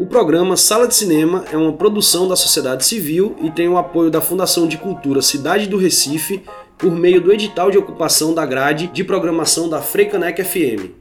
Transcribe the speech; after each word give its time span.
O 0.00 0.06
programa 0.06 0.56
Sala 0.56 0.88
de 0.88 0.94
Cinema 0.94 1.44
é 1.52 1.58
uma 1.58 1.74
produção 1.74 2.26
da 2.26 2.34
sociedade 2.34 2.86
civil 2.86 3.36
e 3.42 3.50
tem 3.50 3.68
o 3.68 3.76
apoio 3.76 4.10
da 4.10 4.22
Fundação 4.22 4.66
de 4.66 4.78
Cultura 4.78 5.20
Cidade 5.20 5.66
do 5.66 5.76
Recife 5.76 6.42
por 6.78 6.90
meio 6.90 7.20
do 7.20 7.30
edital 7.30 7.70
de 7.70 7.76
ocupação 7.76 8.32
da 8.32 8.46
grade 8.46 8.86
de 8.86 9.04
programação 9.04 9.68
da 9.68 9.82
Freicanec 9.82 10.42
FM. 10.42 10.96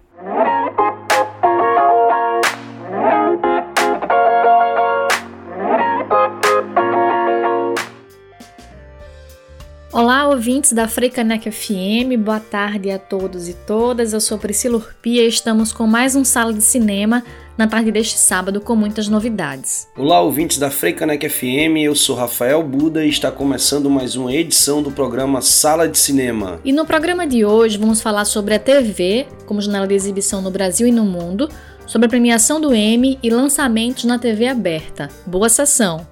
Olá, 9.93 10.27
ouvintes 10.27 10.73
da 10.73 10.89
Freicanec 10.89 11.49
FM, 11.49 12.19
boa 12.19 12.41
tarde 12.41 12.91
a 12.91 12.99
todos 12.99 13.47
e 13.47 13.53
todas. 13.53 14.11
Eu 14.11 14.19
sou 14.19 14.37
Priscila 14.37 14.75
Urpia 14.75 15.23
e 15.23 15.29
estamos 15.29 15.71
com 15.71 15.87
mais 15.87 16.17
um 16.17 16.25
Sala 16.25 16.51
de 16.51 16.61
Cinema 16.61 17.23
na 17.59 17.67
tarde 17.67 17.91
deste 17.91 18.17
sábado 18.17 18.61
com 18.61 18.73
muitas 18.73 19.09
novidades. 19.09 19.89
Olá, 19.97 20.21
ouvintes 20.21 20.57
da 20.57 20.71
Freicanec 20.71 21.27
FM, 21.27 21.75
eu 21.83 21.93
sou 21.93 22.15
Rafael 22.15 22.63
Buda 22.63 23.05
e 23.05 23.09
está 23.09 23.29
começando 23.29 23.89
mais 23.89 24.15
uma 24.15 24.33
edição 24.33 24.81
do 24.81 24.89
programa 24.89 25.41
Sala 25.41 25.85
de 25.85 25.97
Cinema. 25.97 26.61
E 26.63 26.71
no 26.71 26.85
programa 26.85 27.27
de 27.27 27.43
hoje 27.43 27.77
vamos 27.77 28.01
falar 28.01 28.23
sobre 28.23 28.53
a 28.53 28.59
TV, 28.59 29.27
como 29.45 29.59
janela 29.59 29.85
de 29.85 29.93
exibição 29.93 30.41
no 30.41 30.49
Brasil 30.49 30.87
e 30.87 30.91
no 30.91 31.03
mundo, 31.03 31.49
sobre 31.85 32.05
a 32.05 32.09
premiação 32.09 32.61
do 32.61 32.73
Emmy 32.73 33.19
e 33.21 33.29
lançamentos 33.29 34.05
na 34.05 34.17
TV 34.17 34.47
aberta. 34.47 35.09
Boa 35.27 35.49
sessão! 35.49 36.07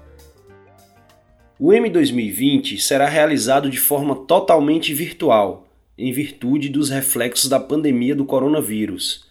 O 1.58 1.72
M 1.72 1.88
2020 1.88 2.76
será 2.76 3.08
realizado 3.08 3.70
de 3.70 3.78
forma 3.78 4.14
totalmente 4.14 4.92
virtual, 4.92 5.66
em 5.96 6.12
virtude 6.12 6.68
dos 6.68 6.90
reflexos 6.90 7.48
da 7.48 7.58
pandemia 7.58 8.14
do 8.14 8.26
coronavírus. 8.26 9.27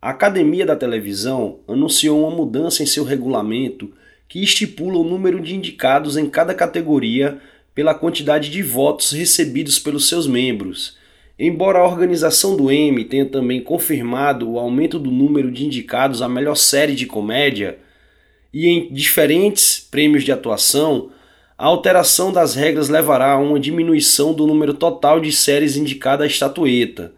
A 0.00 0.10
Academia 0.10 0.64
da 0.64 0.76
Televisão 0.76 1.58
anunciou 1.66 2.20
uma 2.20 2.30
mudança 2.30 2.84
em 2.84 2.86
seu 2.86 3.02
regulamento 3.02 3.92
que 4.28 4.40
estipula 4.40 4.98
o 4.98 5.02
número 5.02 5.40
de 5.40 5.56
indicados 5.56 6.16
em 6.16 6.30
cada 6.30 6.54
categoria 6.54 7.38
pela 7.74 7.92
quantidade 7.92 8.48
de 8.48 8.62
votos 8.62 9.10
recebidos 9.10 9.76
pelos 9.80 10.08
seus 10.08 10.24
membros. 10.24 10.96
Embora 11.36 11.80
a 11.80 11.84
organização 11.84 12.56
do 12.56 12.70
Emmy 12.70 13.06
tenha 13.06 13.26
também 13.26 13.60
confirmado 13.60 14.48
o 14.48 14.58
aumento 14.60 15.00
do 15.00 15.10
número 15.10 15.50
de 15.50 15.66
indicados 15.66 16.22
à 16.22 16.28
melhor 16.28 16.56
série 16.56 16.94
de 16.94 17.04
comédia 17.04 17.78
e 18.54 18.68
em 18.68 18.92
diferentes 18.92 19.80
prêmios 19.80 20.22
de 20.22 20.30
atuação, 20.30 21.10
a 21.56 21.66
alteração 21.66 22.32
das 22.32 22.54
regras 22.54 22.88
levará 22.88 23.32
a 23.32 23.38
uma 23.38 23.58
diminuição 23.58 24.32
do 24.32 24.46
número 24.46 24.74
total 24.74 25.20
de 25.20 25.32
séries 25.32 25.76
indicadas 25.76 26.22
à 26.22 26.26
estatueta. 26.28 27.17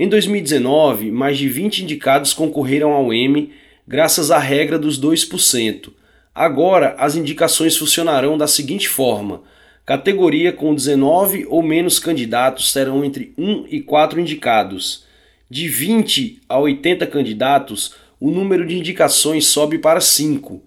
Em 0.00 0.08
2019, 0.08 1.10
mais 1.10 1.36
de 1.36 1.48
20 1.48 1.82
indicados 1.82 2.32
concorreram 2.32 2.92
ao 2.92 3.12
Emmy 3.12 3.50
graças 3.84 4.30
à 4.30 4.38
regra 4.38 4.78
dos 4.78 4.96
2%. 5.00 5.90
Agora, 6.32 6.94
as 7.00 7.16
indicações 7.16 7.76
funcionarão 7.76 8.38
da 8.38 8.46
seguinte 8.46 8.88
forma: 8.88 9.42
categoria 9.84 10.52
com 10.52 10.72
19 10.72 11.46
ou 11.48 11.64
menos 11.64 11.98
candidatos 11.98 12.72
terão 12.72 13.04
entre 13.04 13.34
1 13.36 13.66
e 13.68 13.80
4 13.80 14.20
indicados. 14.20 15.04
De 15.50 15.66
20 15.66 16.42
a 16.48 16.60
80 16.60 17.04
candidatos, 17.08 17.96
o 18.20 18.30
número 18.30 18.64
de 18.64 18.78
indicações 18.78 19.48
sobe 19.48 19.78
para 19.78 20.00
5. 20.00 20.62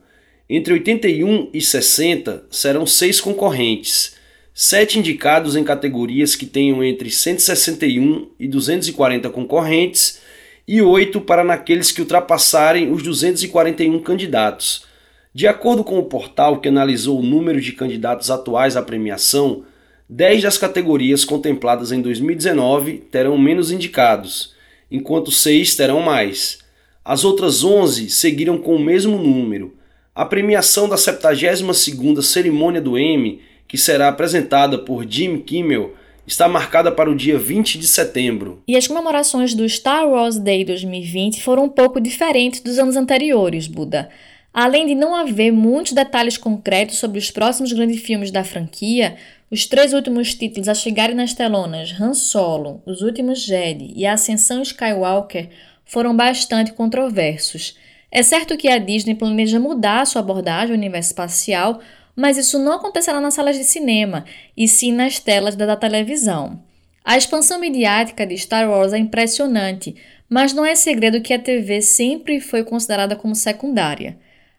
Entre 0.50 0.74
81 0.74 1.52
e 1.54 1.62
60 1.62 2.48
serão 2.52 2.86
seis 2.86 3.22
concorrentes 3.22 4.20
sete 4.54 5.00
indicados 5.00 5.56
em 5.56 5.64
categorias 5.64 6.36
que 6.36 6.46
tenham 6.46 6.84
entre 6.84 7.10
161 7.10 8.30
e 8.40 8.48
240 8.48 9.30
concorrentes 9.30 10.22
e 10.68 10.82
oito 10.82 11.22
para 11.22 11.44
naqueles 11.44 11.92
que 11.92 12.02
ultrapassarem 12.02 12.92
os 12.92 13.02
241 13.02 14.00
candidatos. 14.00 14.86
De 15.34 15.48
acordo 15.48 15.84
com 15.84 15.98
o 15.98 16.04
portal 16.04 16.60
que 16.60 16.68
analisou 16.68 17.20
o 17.20 17.24
número 17.24 17.62
de 17.62 17.72
candidatos 17.72 18.30
atuais 18.30 18.76
à 18.76 18.82
premiação, 18.82 19.64
10 20.10 20.44
das 20.44 20.58
categorias 20.58 21.24
contempladas 21.24 21.94
em 21.94 22.02
2019 22.02 22.98
terão 23.09 23.38
menos 23.38 23.72
indicados, 23.72 24.54
enquanto 24.92 25.31
6 25.31 25.75
terão 25.78 26.02
mais. 26.02 26.59
As 27.04 27.24
outras 27.24 27.64
11 27.64 28.09
seguiram 28.09 28.58
com 28.58 28.75
o 28.75 28.80
mesmo 28.80 29.18
número. 29.18 29.74
A 30.14 30.25
premiação 30.25 30.90
da 30.90 30.98
72ª 30.98 32.22
cerimônia 32.22 32.81
do 32.81 33.00
Emmy 33.00 33.40
que 33.72 33.78
será 33.78 34.09
apresentada 34.09 34.78
por 34.78 35.09
Jim 35.09 35.38
Kimmel, 35.38 35.96
está 36.28 36.46
marcada 36.46 36.92
para 36.92 37.09
o 37.09 37.16
dia 37.16 37.38
20 37.38 37.80
de 37.80 37.88
setembro. 37.88 38.62
E 38.68 38.76
as 38.76 38.86
comemorações 38.86 39.54
do 39.54 39.68
Star 39.70 40.09
Wars 40.09 40.38
Day 40.38 40.66
2020 40.66 41.42
foram 41.42 41.64
um 41.64 41.70
pouco 41.70 42.02
diferentes 42.02 42.60
dos 42.60 42.78
anos 42.78 42.98
anteriores, 42.98 43.68
Buda. 43.68 44.10
Além 44.54 44.86
de 44.88 44.94
não 44.94 45.16
haver 45.16 45.54
muitos 45.54 45.94
detalhes 45.94 46.36
concretos 46.36 46.98
sobre 46.98 47.18
os 47.18 47.31
próximos 47.31 47.72
grandes 47.72 48.02
filmes 48.02 48.30
da 48.30 48.44
franquia, 48.44 49.16
os 49.50 49.66
três 49.66 49.94
últimos 49.94 50.36
títulos 50.36 50.68
a 50.68 50.74
chegarem 50.74 51.16
nas 51.16 51.34
telonas, 51.34 51.96
Han 51.98 52.14
Solo, 52.14 52.84
Os 52.86 53.02
Últimos 53.02 53.42
Jedi 53.42 53.94
e 53.96 54.06
A 54.06 54.16
Ascensão 54.16 54.62
Skywalker, 54.64 55.48
foram 55.86 56.14
bastante 56.14 56.74
controversos. 56.74 57.78
É 58.12 58.22
certo 58.22 58.58
que 58.58 58.68
a 58.68 58.78
Disney 58.78 59.16
planeja 59.16 59.62
mudar 59.62 60.06
sua 60.06 60.20
abordagem 60.20 60.72
ao 60.74 60.78
universo 60.78 61.12
espacial, 61.12 61.80
mas 62.16 62.38
isso 62.38 62.60
não 62.60 62.74
acontecerá 62.74 63.20
nas 63.20 63.34
salas 63.34 63.58
de 63.58 63.64
cinema, 63.64 64.26
e 64.56 64.68
sim 64.68 64.92
nas 64.92 65.20
telas 65.20 65.56
da 65.56 65.76
televisão. 65.76 66.62
A 67.04 67.18
expansão 67.18 67.60
midiática 67.60 68.26
de 68.26 68.38
Star 68.38 68.70
Wars 68.70 68.94
é 68.94 68.98
impressionante, 68.98 69.96
mas 70.30 70.54
não 70.54 70.66
é 70.66 70.76
segredo 70.76 71.22
que 71.22 71.34
a 71.34 71.40
TV 71.40 71.82
sempre 71.82 72.40
foi 72.40 72.64
considerada 72.64 73.16
como 73.16 73.36
secundária. 73.36 74.18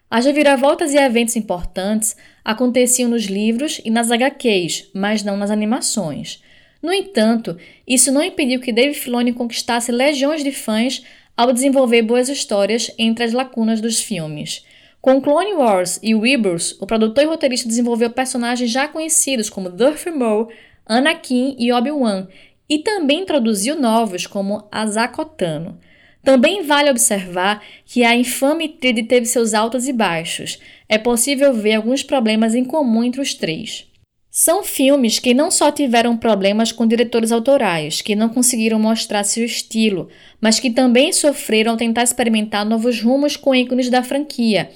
As 0.09 0.25
reviravoltas 0.25 0.93
e 0.93 0.97
eventos 0.97 1.35
importantes 1.35 2.15
aconteciam 2.45 3.09
nos 3.09 3.23
livros 3.23 3.81
e 3.83 3.89
nas 3.89 4.11
HQs, 4.11 4.91
mas 4.93 5.23
não 5.23 5.35
nas 5.35 5.49
animações. 5.49 6.43
No 6.81 6.93
entanto, 6.93 7.57
isso 7.87 8.11
não 8.11 8.21
impediu 8.21 8.59
que 8.59 8.73
Dave 8.73 8.93
Filoni 8.93 9.33
conquistasse 9.33 9.91
legiões 9.91 10.43
de 10.43 10.51
fãs 10.51 11.01
ao 11.35 11.51
desenvolver 11.51 12.01
boas 12.01 12.29
histórias 12.29 12.91
entre 12.97 13.23
as 13.23 13.33
lacunas 13.33 13.81
dos 13.81 14.01
filmes. 14.01 14.65
Com 15.03 15.19
Clone 15.19 15.55
Wars 15.55 15.99
e 16.01 16.15
Rebels, 16.15 16.77
o 16.79 16.87
produtor 16.87 17.25
e 17.25 17.27
roteirista 17.27 17.67
desenvolveu 17.67 18.09
personagens 18.09 18.71
já 18.71 18.87
conhecidos 18.87 19.49
como 19.49 19.67
Darth 19.67 20.05
Maul, 20.07 20.47
Anakin 20.85 21.57
e 21.59 21.73
Obi-Wan, 21.73 22.29
e 22.69 22.79
também 22.79 23.23
introduziu 23.23 23.75
novos 23.77 24.25
como 24.25 24.65
Azakotano. 24.71 25.77
Também 26.23 26.63
vale 26.63 26.89
observar 26.89 27.61
que 27.85 28.05
a 28.05 28.15
infame 28.15 28.69
tríade 28.69 29.03
teve 29.03 29.25
seus 29.25 29.53
altos 29.53 29.89
e 29.89 29.91
baixos. 29.91 30.57
É 30.87 30.97
possível 30.97 31.53
ver 31.53 31.73
alguns 31.73 32.01
problemas 32.01 32.55
em 32.55 32.63
comum 32.63 33.03
entre 33.03 33.19
os 33.19 33.33
três. 33.33 33.85
São 34.31 34.63
filmes 34.63 35.19
que 35.19 35.33
não 35.33 35.51
só 35.51 35.69
tiveram 35.69 36.15
problemas 36.15 36.71
com 36.71 36.87
diretores 36.87 37.33
autorais, 37.33 38.01
que 38.01 38.15
não 38.15 38.29
conseguiram 38.29 38.79
mostrar 38.79 39.25
seu 39.25 39.43
estilo, 39.43 40.07
mas 40.39 40.61
que 40.61 40.71
também 40.71 41.11
sofreram 41.11 41.73
ao 41.73 41.77
tentar 41.77 42.03
experimentar 42.03 42.65
novos 42.65 43.01
rumos 43.01 43.35
com 43.35 43.53
ícones 43.53 43.89
da 43.89 44.01
franquia, 44.01 44.71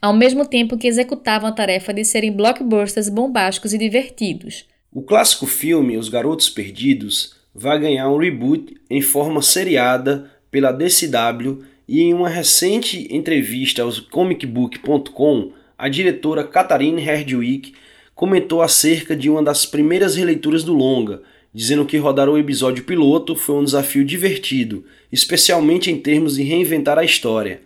ao 0.00 0.14
mesmo 0.14 0.46
tempo 0.46 0.78
que 0.78 0.86
executavam 0.86 1.48
a 1.48 1.52
tarefa 1.52 1.92
de 1.92 2.04
serem 2.04 2.32
blockbusters 2.32 3.08
bombásticos 3.08 3.72
e 3.72 3.78
divertidos. 3.78 4.64
O 4.92 5.02
clássico 5.02 5.46
filme 5.46 5.96
Os 5.96 6.08
Garotos 6.08 6.48
Perdidos 6.48 7.36
vai 7.54 7.78
ganhar 7.78 8.08
um 8.08 8.16
reboot 8.16 8.74
em 8.88 9.00
forma 9.00 9.42
seriada 9.42 10.30
pela 10.50 10.72
DCW 10.72 11.62
e 11.86 12.02
em 12.02 12.14
uma 12.14 12.28
recente 12.28 13.08
entrevista 13.10 13.82
aos 13.82 14.00
comicbook.com, 14.00 15.52
a 15.76 15.88
diretora 15.88 16.44
Katharine 16.44 17.02
Herdwick 17.02 17.74
comentou 18.14 18.62
acerca 18.62 19.16
de 19.16 19.30
uma 19.30 19.42
das 19.42 19.64
primeiras 19.64 20.14
releituras 20.14 20.62
do 20.62 20.72
longa, 20.72 21.22
dizendo 21.52 21.84
que 21.84 21.96
rodar 21.96 22.28
o 22.28 22.38
episódio 22.38 22.84
piloto 22.84 23.34
foi 23.34 23.56
um 23.56 23.64
desafio 23.64 24.04
divertido, 24.04 24.84
especialmente 25.10 25.90
em 25.90 25.98
termos 25.98 26.36
de 26.36 26.42
reinventar 26.42 26.98
a 26.98 27.04
história. 27.04 27.62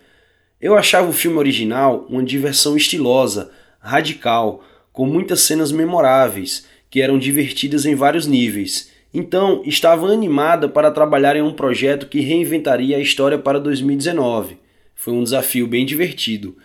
Eu 0.64 0.74
achava 0.78 1.10
o 1.10 1.12
filme 1.12 1.36
original 1.36 2.06
uma 2.08 2.24
diversão 2.24 2.74
estilosa, 2.74 3.50
radical, 3.80 4.64
com 4.94 5.04
muitas 5.04 5.40
cenas 5.40 5.70
memoráveis, 5.70 6.66
que 6.88 7.02
eram 7.02 7.18
divertidas 7.18 7.84
em 7.84 7.94
vários 7.94 8.26
níveis. 8.26 8.90
Então, 9.12 9.60
estava 9.66 10.10
animada 10.10 10.66
para 10.66 10.90
trabalhar 10.90 11.36
em 11.36 11.42
um 11.42 11.52
projeto 11.52 12.06
que 12.06 12.20
reinventaria 12.20 12.96
a 12.96 13.00
história 13.00 13.38
para 13.38 13.60
2019. 13.60 14.56
Foi 14.94 15.12
um 15.12 15.22
desafio 15.22 15.66
bem 15.66 15.84
divertido. 15.84 16.56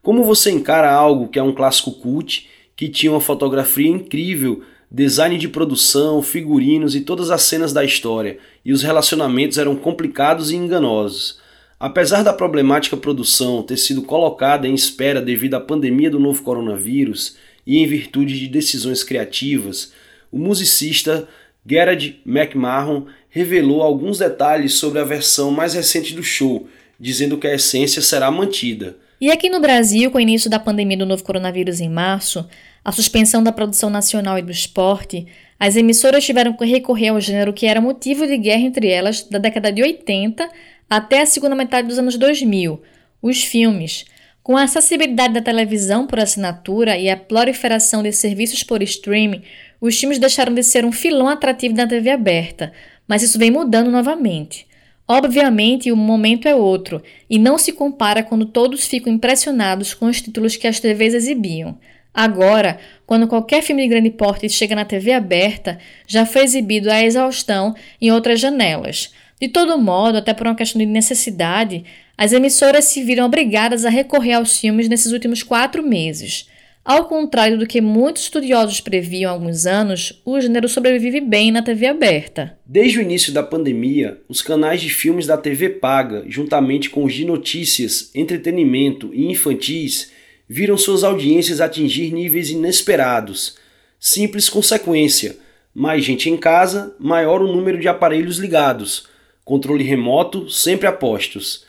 Como 0.00 0.24
você 0.24 0.50
encara 0.50 0.90
algo 0.90 1.28
que 1.28 1.38
é 1.38 1.42
um 1.42 1.52
clássico 1.52 1.92
cult, 1.92 2.48
que 2.74 2.88
tinha 2.88 3.12
uma 3.12 3.20
fotografia 3.20 3.86
incrível, 3.86 4.62
design 4.90 5.36
de 5.36 5.46
produção, 5.46 6.22
figurinos 6.22 6.94
e 6.94 7.02
todas 7.02 7.30
as 7.30 7.42
cenas 7.42 7.70
da 7.70 7.84
história, 7.84 8.38
e 8.64 8.72
os 8.72 8.82
relacionamentos 8.82 9.58
eram 9.58 9.76
complicados 9.76 10.50
e 10.50 10.56
enganosos. 10.56 11.41
Apesar 11.82 12.22
da 12.22 12.32
problemática 12.32 12.96
produção 12.96 13.60
ter 13.60 13.76
sido 13.76 14.02
colocada 14.02 14.68
em 14.68 14.72
espera 14.72 15.20
devido 15.20 15.54
à 15.54 15.60
pandemia 15.60 16.08
do 16.08 16.20
novo 16.20 16.40
coronavírus 16.40 17.36
e 17.66 17.78
em 17.78 17.86
virtude 17.88 18.38
de 18.38 18.46
decisões 18.46 19.02
criativas, 19.02 19.92
o 20.30 20.38
musicista 20.38 21.26
Gerard 21.68 22.20
McMahon 22.24 23.06
revelou 23.28 23.82
alguns 23.82 24.18
detalhes 24.18 24.74
sobre 24.74 25.00
a 25.00 25.04
versão 25.04 25.50
mais 25.50 25.74
recente 25.74 26.14
do 26.14 26.22
show, 26.22 26.68
dizendo 27.00 27.36
que 27.36 27.48
a 27.48 27.54
essência 27.54 28.00
será 28.00 28.30
mantida. 28.30 28.96
E 29.20 29.32
aqui 29.32 29.50
no 29.50 29.58
Brasil, 29.58 30.08
com 30.12 30.18
o 30.18 30.20
início 30.20 30.48
da 30.48 30.60
pandemia 30.60 30.98
do 30.98 31.06
novo 31.06 31.24
coronavírus 31.24 31.80
em 31.80 31.88
março, 31.88 32.46
a 32.84 32.92
suspensão 32.92 33.42
da 33.42 33.50
produção 33.50 33.90
nacional 33.90 34.38
e 34.38 34.42
do 34.42 34.52
esporte, 34.52 35.26
as 35.58 35.74
emissoras 35.74 36.24
tiveram 36.24 36.52
que 36.52 36.64
recorrer 36.64 37.08
ao 37.08 37.20
gênero 37.20 37.52
que 37.52 37.66
era 37.66 37.80
motivo 37.80 38.24
de 38.24 38.36
guerra 38.36 38.62
entre 38.62 38.86
elas 38.86 39.24
da 39.24 39.38
década 39.38 39.72
de 39.72 39.82
80 39.82 40.48
até 40.96 41.22
a 41.22 41.26
segunda 41.26 41.54
metade 41.54 41.88
dos 41.88 41.98
anos 41.98 42.18
2000, 42.18 42.82
os 43.22 43.42
filmes. 43.42 44.04
Com 44.42 44.58
a 44.58 44.64
acessibilidade 44.64 45.32
da 45.32 45.40
televisão 45.40 46.06
por 46.06 46.20
assinatura 46.20 46.98
e 46.98 47.08
a 47.08 47.16
proliferação 47.16 48.02
de 48.02 48.12
serviços 48.12 48.62
por 48.62 48.82
streaming, 48.82 49.40
os 49.80 49.98
filmes 49.98 50.18
deixaram 50.18 50.52
de 50.52 50.62
ser 50.62 50.84
um 50.84 50.92
filão 50.92 51.30
atrativo 51.30 51.74
da 51.74 51.86
TV 51.86 52.10
aberta, 52.10 52.74
mas 53.08 53.22
isso 53.22 53.38
vem 53.38 53.50
mudando 53.50 53.90
novamente. 53.90 54.66
Obviamente, 55.08 55.90
o 55.90 55.96
momento 55.96 56.46
é 56.46 56.54
outro, 56.54 57.02
e 57.28 57.38
não 57.38 57.56
se 57.56 57.72
compara 57.72 58.22
quando 58.22 58.44
todos 58.44 58.86
ficam 58.86 59.10
impressionados 59.10 59.94
com 59.94 60.04
os 60.04 60.20
títulos 60.20 60.56
que 60.56 60.66
as 60.66 60.78
TVs 60.78 61.14
exibiam. 61.14 61.78
Agora, 62.12 62.78
quando 63.06 63.26
qualquer 63.26 63.62
filme 63.62 63.80
de 63.80 63.88
grande 63.88 64.10
porte 64.10 64.46
chega 64.50 64.74
na 64.74 64.84
TV 64.84 65.12
aberta, 65.12 65.78
já 66.06 66.26
foi 66.26 66.42
exibido 66.42 66.90
à 66.90 67.02
exaustão 67.02 67.74
em 67.98 68.12
outras 68.12 68.38
janelas. 68.38 69.10
De 69.42 69.48
todo 69.48 69.76
modo, 69.76 70.18
até 70.18 70.32
por 70.32 70.46
uma 70.46 70.54
questão 70.54 70.78
de 70.78 70.86
necessidade, 70.86 71.84
as 72.16 72.32
emissoras 72.32 72.84
se 72.84 73.02
viram 73.02 73.26
obrigadas 73.26 73.84
a 73.84 73.90
recorrer 73.90 74.34
aos 74.34 74.56
filmes 74.56 74.88
nesses 74.88 75.10
últimos 75.10 75.42
quatro 75.42 75.82
meses. 75.82 76.48
Ao 76.84 77.06
contrário 77.06 77.58
do 77.58 77.66
que 77.66 77.80
muitos 77.80 78.22
estudiosos 78.22 78.80
previam 78.80 79.28
há 79.28 79.34
alguns 79.34 79.66
anos, 79.66 80.22
o 80.24 80.40
gênero 80.40 80.68
sobrevive 80.68 81.20
bem 81.20 81.50
na 81.50 81.60
TV 81.60 81.86
aberta. 81.86 82.56
Desde 82.64 83.00
o 83.00 83.02
início 83.02 83.32
da 83.32 83.42
pandemia, 83.42 84.20
os 84.28 84.40
canais 84.40 84.80
de 84.80 84.90
filmes 84.90 85.26
da 85.26 85.36
TV 85.36 85.70
paga, 85.70 86.22
juntamente 86.28 86.88
com 86.88 87.02
os 87.02 87.12
de 87.12 87.24
notícias, 87.24 88.12
entretenimento 88.14 89.10
e 89.12 89.26
infantis, 89.28 90.12
viram 90.48 90.78
suas 90.78 91.02
audiências 91.02 91.60
atingir 91.60 92.12
níveis 92.12 92.48
inesperados. 92.48 93.56
Simples 93.98 94.48
consequência: 94.48 95.36
mais 95.74 96.04
gente 96.04 96.30
em 96.30 96.36
casa, 96.36 96.94
maior 97.00 97.42
o 97.42 97.52
número 97.52 97.80
de 97.80 97.88
aparelhos 97.88 98.38
ligados, 98.38 99.10
controle 99.44 99.84
remoto 99.84 100.48
sempre 100.48 100.86
a 100.86 100.92
postos. 100.92 101.64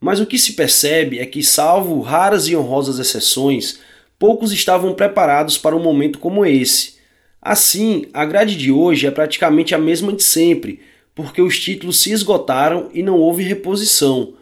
Mas 0.00 0.20
o 0.20 0.26
que 0.26 0.38
se 0.38 0.52
percebe 0.52 1.18
é 1.18 1.26
que, 1.26 1.42
salvo 1.42 2.00
raras 2.00 2.46
e 2.48 2.56
honrosas 2.56 2.98
exceções, 2.98 3.80
poucos 4.18 4.52
estavam 4.52 4.94
preparados 4.94 5.56
para 5.56 5.76
um 5.76 5.82
momento 5.82 6.18
como 6.18 6.44
esse. 6.44 6.94
Assim, 7.40 8.06
a 8.12 8.24
grade 8.24 8.56
de 8.56 8.70
hoje 8.70 9.06
é 9.06 9.10
praticamente 9.10 9.74
a 9.74 9.78
mesma 9.78 10.12
de 10.12 10.22
sempre, 10.22 10.80
porque 11.14 11.40
os 11.40 11.58
títulos 11.58 12.00
se 12.00 12.12
esgotaram 12.12 12.90
e 12.92 13.02
não 13.02 13.18
houve 13.18 13.42
reposição. 13.42 14.34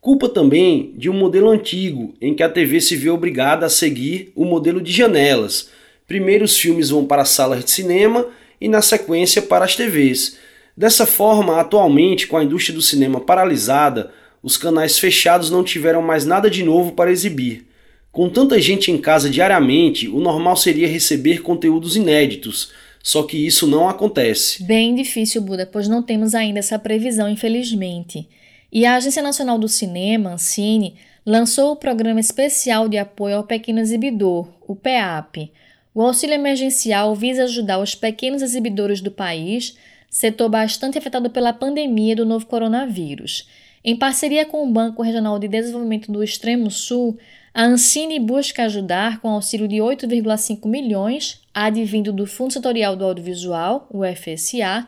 Culpa 0.00 0.28
também 0.28 0.94
de 0.96 1.10
um 1.10 1.12
modelo 1.12 1.50
antigo, 1.50 2.14
em 2.20 2.34
que 2.34 2.42
a 2.42 2.48
TV 2.48 2.80
se 2.80 2.96
vê 2.96 3.10
obrigada 3.10 3.66
a 3.66 3.70
seguir 3.70 4.32
o 4.34 4.44
modelo 4.44 4.80
de 4.80 4.92
janelas. 4.92 5.70
Primeiro 6.06 6.44
os 6.44 6.56
filmes 6.56 6.90
vão 6.90 7.04
para 7.04 7.22
as 7.22 7.28
salas 7.28 7.64
de 7.64 7.70
cinema 7.70 8.26
e 8.60 8.68
na 8.68 8.80
sequência 8.80 9.42
para 9.42 9.64
as 9.64 9.76
TVs. 9.76 10.38
Dessa 10.80 11.04
forma, 11.04 11.60
atualmente, 11.60 12.26
com 12.26 12.38
a 12.38 12.42
indústria 12.42 12.74
do 12.74 12.80
cinema 12.80 13.20
paralisada, 13.20 14.10
os 14.42 14.56
canais 14.56 14.98
fechados 14.98 15.50
não 15.50 15.62
tiveram 15.62 16.00
mais 16.00 16.24
nada 16.24 16.48
de 16.48 16.64
novo 16.64 16.92
para 16.92 17.12
exibir. 17.12 17.66
Com 18.10 18.30
tanta 18.30 18.58
gente 18.58 18.90
em 18.90 18.96
casa 18.96 19.28
diariamente, 19.28 20.08
o 20.08 20.18
normal 20.18 20.56
seria 20.56 20.88
receber 20.88 21.42
conteúdos 21.42 21.96
inéditos, 21.96 22.72
só 23.02 23.24
que 23.24 23.36
isso 23.46 23.66
não 23.66 23.90
acontece. 23.90 24.64
Bem 24.64 24.94
difícil, 24.94 25.42
Buda, 25.42 25.68
pois 25.70 25.86
não 25.86 26.02
temos 26.02 26.34
ainda 26.34 26.60
essa 26.60 26.78
previsão, 26.78 27.28
infelizmente. 27.28 28.26
E 28.72 28.86
a 28.86 28.94
Agência 28.94 29.22
Nacional 29.22 29.58
do 29.58 29.68
Cinema, 29.68 30.32
Ancine, 30.32 30.94
lançou 31.26 31.72
o 31.72 31.76
Programa 31.76 32.20
Especial 32.20 32.88
de 32.88 32.96
Apoio 32.96 33.36
ao 33.36 33.44
Pequeno 33.44 33.80
Exibidor, 33.80 34.48
o 34.66 34.74
PEAP. 34.74 35.52
O 35.94 36.00
auxílio 36.00 36.36
emergencial 36.36 37.14
visa 37.14 37.44
ajudar 37.44 37.78
os 37.80 37.94
pequenos 37.94 38.40
exibidores 38.40 39.02
do 39.02 39.10
país, 39.10 39.76
setor 40.10 40.48
bastante 40.48 40.98
afetado 40.98 41.30
pela 41.30 41.52
pandemia 41.52 42.16
do 42.16 42.26
novo 42.26 42.44
coronavírus. 42.44 43.48
Em 43.82 43.96
parceria 43.96 44.44
com 44.44 44.62
o 44.62 44.70
Banco 44.70 45.02
Regional 45.02 45.38
de 45.38 45.48
Desenvolvimento 45.48 46.12
do 46.12 46.22
Extremo 46.22 46.70
Sul, 46.70 47.16
a 47.54 47.64
Ancine 47.64 48.18
busca 48.18 48.64
ajudar 48.64 49.20
com 49.20 49.28
auxílio 49.28 49.66
de 49.66 49.76
8,5 49.76 50.68
milhões, 50.68 51.40
advindo 51.54 52.12
do 52.12 52.26
Fundo 52.26 52.52
Setorial 52.52 52.94
do 52.94 53.04
Audiovisual, 53.04 53.88
o 53.90 54.02
FSA, 54.04 54.86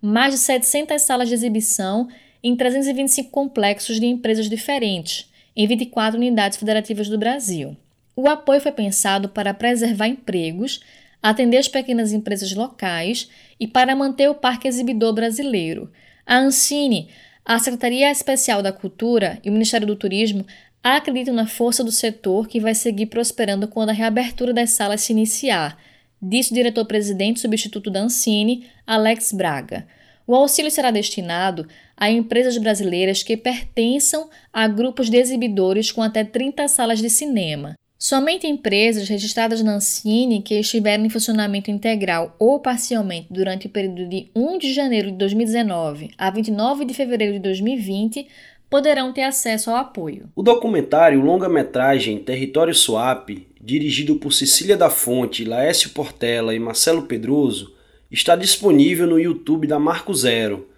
mais 0.00 0.34
de 0.34 0.38
700 0.40 1.02
salas 1.02 1.28
de 1.28 1.34
exibição 1.34 2.08
em 2.42 2.54
325 2.54 3.30
complexos 3.30 3.98
de 3.98 4.06
empresas 4.06 4.48
diferentes, 4.48 5.28
em 5.56 5.66
24 5.66 6.16
unidades 6.16 6.56
federativas 6.56 7.08
do 7.08 7.18
Brasil. 7.18 7.76
O 8.14 8.28
apoio 8.28 8.60
foi 8.60 8.72
pensado 8.72 9.28
para 9.28 9.54
preservar 9.54 10.06
empregos, 10.06 10.80
atender 11.22 11.58
as 11.58 11.68
pequenas 11.68 12.12
empresas 12.12 12.52
locais 12.52 13.28
e 13.58 13.66
para 13.66 13.96
manter 13.96 14.28
o 14.28 14.34
parque 14.34 14.68
exibidor 14.68 15.12
brasileiro. 15.12 15.90
A 16.26 16.38
Ancine, 16.38 17.08
a 17.44 17.58
Secretaria 17.58 18.10
Especial 18.10 18.62
da 18.62 18.72
Cultura 18.72 19.38
e 19.42 19.48
o 19.48 19.52
Ministério 19.52 19.86
do 19.86 19.96
Turismo 19.96 20.46
acreditam 20.82 21.34
na 21.34 21.46
força 21.46 21.82
do 21.82 21.90
setor 21.90 22.46
que 22.46 22.60
vai 22.60 22.74
seguir 22.74 23.06
prosperando 23.06 23.66
quando 23.68 23.90
a 23.90 23.94
reabertura 23.94 24.52
das 24.52 24.70
salas 24.70 25.00
se 25.02 25.12
iniciar, 25.12 25.78
disse 26.20 26.52
o 26.52 26.54
diretor-presidente 26.54 27.40
substituto 27.40 27.90
da 27.90 28.00
Ancine, 28.00 28.66
Alex 28.86 29.32
Braga. 29.32 29.86
O 30.26 30.34
auxílio 30.34 30.70
será 30.70 30.90
destinado 30.90 31.66
a 31.96 32.10
empresas 32.10 32.58
brasileiras 32.58 33.22
que 33.22 33.36
pertençam 33.36 34.28
a 34.52 34.68
grupos 34.68 35.08
de 35.08 35.16
exibidores 35.16 35.90
com 35.90 36.02
até 36.02 36.22
30 36.22 36.68
salas 36.68 36.98
de 36.98 37.08
cinema. 37.08 37.74
Somente 38.00 38.46
empresas 38.46 39.08
registradas 39.08 39.60
na 39.60 39.74
Ancine 39.74 40.40
que 40.40 40.54
estiverem 40.54 41.06
em 41.06 41.10
funcionamento 41.10 41.68
integral 41.68 42.32
ou 42.38 42.60
parcialmente 42.60 43.26
durante 43.28 43.66
o 43.66 43.70
período 43.70 44.08
de 44.08 44.30
1 44.36 44.56
de 44.58 44.72
janeiro 44.72 45.10
de 45.10 45.16
2019 45.16 46.12
a 46.16 46.30
29 46.30 46.84
de 46.84 46.94
fevereiro 46.94 47.32
de 47.32 47.40
2020 47.40 48.28
poderão 48.70 49.12
ter 49.12 49.22
acesso 49.22 49.70
ao 49.70 49.76
apoio. 49.78 50.30
O 50.36 50.44
documentário 50.44 51.20
longa-metragem 51.20 52.20
Território 52.20 52.72
Swap, 52.72 53.30
dirigido 53.60 54.14
por 54.14 54.32
Cecília 54.32 54.76
da 54.76 54.88
Fonte, 54.88 55.44
Laércio 55.44 55.90
Portela 55.90 56.54
e 56.54 56.58
Marcelo 56.60 57.02
Pedroso, 57.02 57.74
está 58.08 58.36
disponível 58.36 59.08
no 59.08 59.18
YouTube 59.18 59.66
da 59.66 59.80
Marco 59.80 60.14
Zero. 60.14 60.68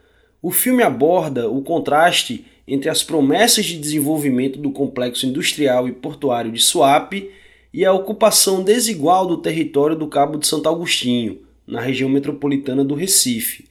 O 0.41 0.51
filme 0.51 0.83
aborda 0.83 1.51
o 1.51 1.61
contraste 1.61 2.47
entre 2.67 2.89
as 2.89 3.03
promessas 3.03 3.67
de 3.67 3.79
desenvolvimento 3.79 4.59
do 4.59 4.71
complexo 4.71 5.27
industrial 5.27 5.89
e 5.89 5.93
portuário 5.93 6.53
de 6.53 6.61
Suape 6.61 7.31
e 7.73 7.85
a 7.85 7.93
ocupação 7.93 8.63
desigual 8.63 9.27
do 9.27 9.39
território 9.39 9.97
do 9.97 10.09
Cabo 10.09 10.39
de 10.39 10.47
Santo 10.47 10.69
Agostinho, 10.69 11.39
na 11.67 11.81
região 11.81 12.09
metropolitana 12.09 12.85
do 12.85 12.95
Recife. 12.95 13.67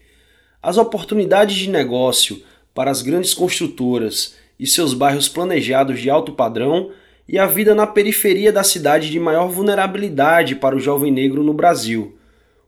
As 0.61 0.77
oportunidades 0.77 1.55
de 1.55 1.69
negócio 1.69 2.41
para 2.73 2.91
as 2.91 3.01
grandes 3.01 3.33
construtoras 3.33 4.35
e 4.59 4.67
seus 4.67 4.93
bairros 4.93 5.27
planejados 5.27 5.99
de 5.99 6.09
alto 6.09 6.33
padrão 6.33 6.91
e 7.27 7.37
a 7.37 7.45
vida 7.45 7.75
na 7.75 7.85
periferia 7.85 8.51
da 8.51 8.63
cidade 8.63 9.09
de 9.09 9.19
maior 9.19 9.47
vulnerabilidade 9.47 10.55
para 10.55 10.75
o 10.75 10.79
jovem 10.79 11.11
negro 11.11 11.43
no 11.43 11.53
Brasil. 11.53 12.17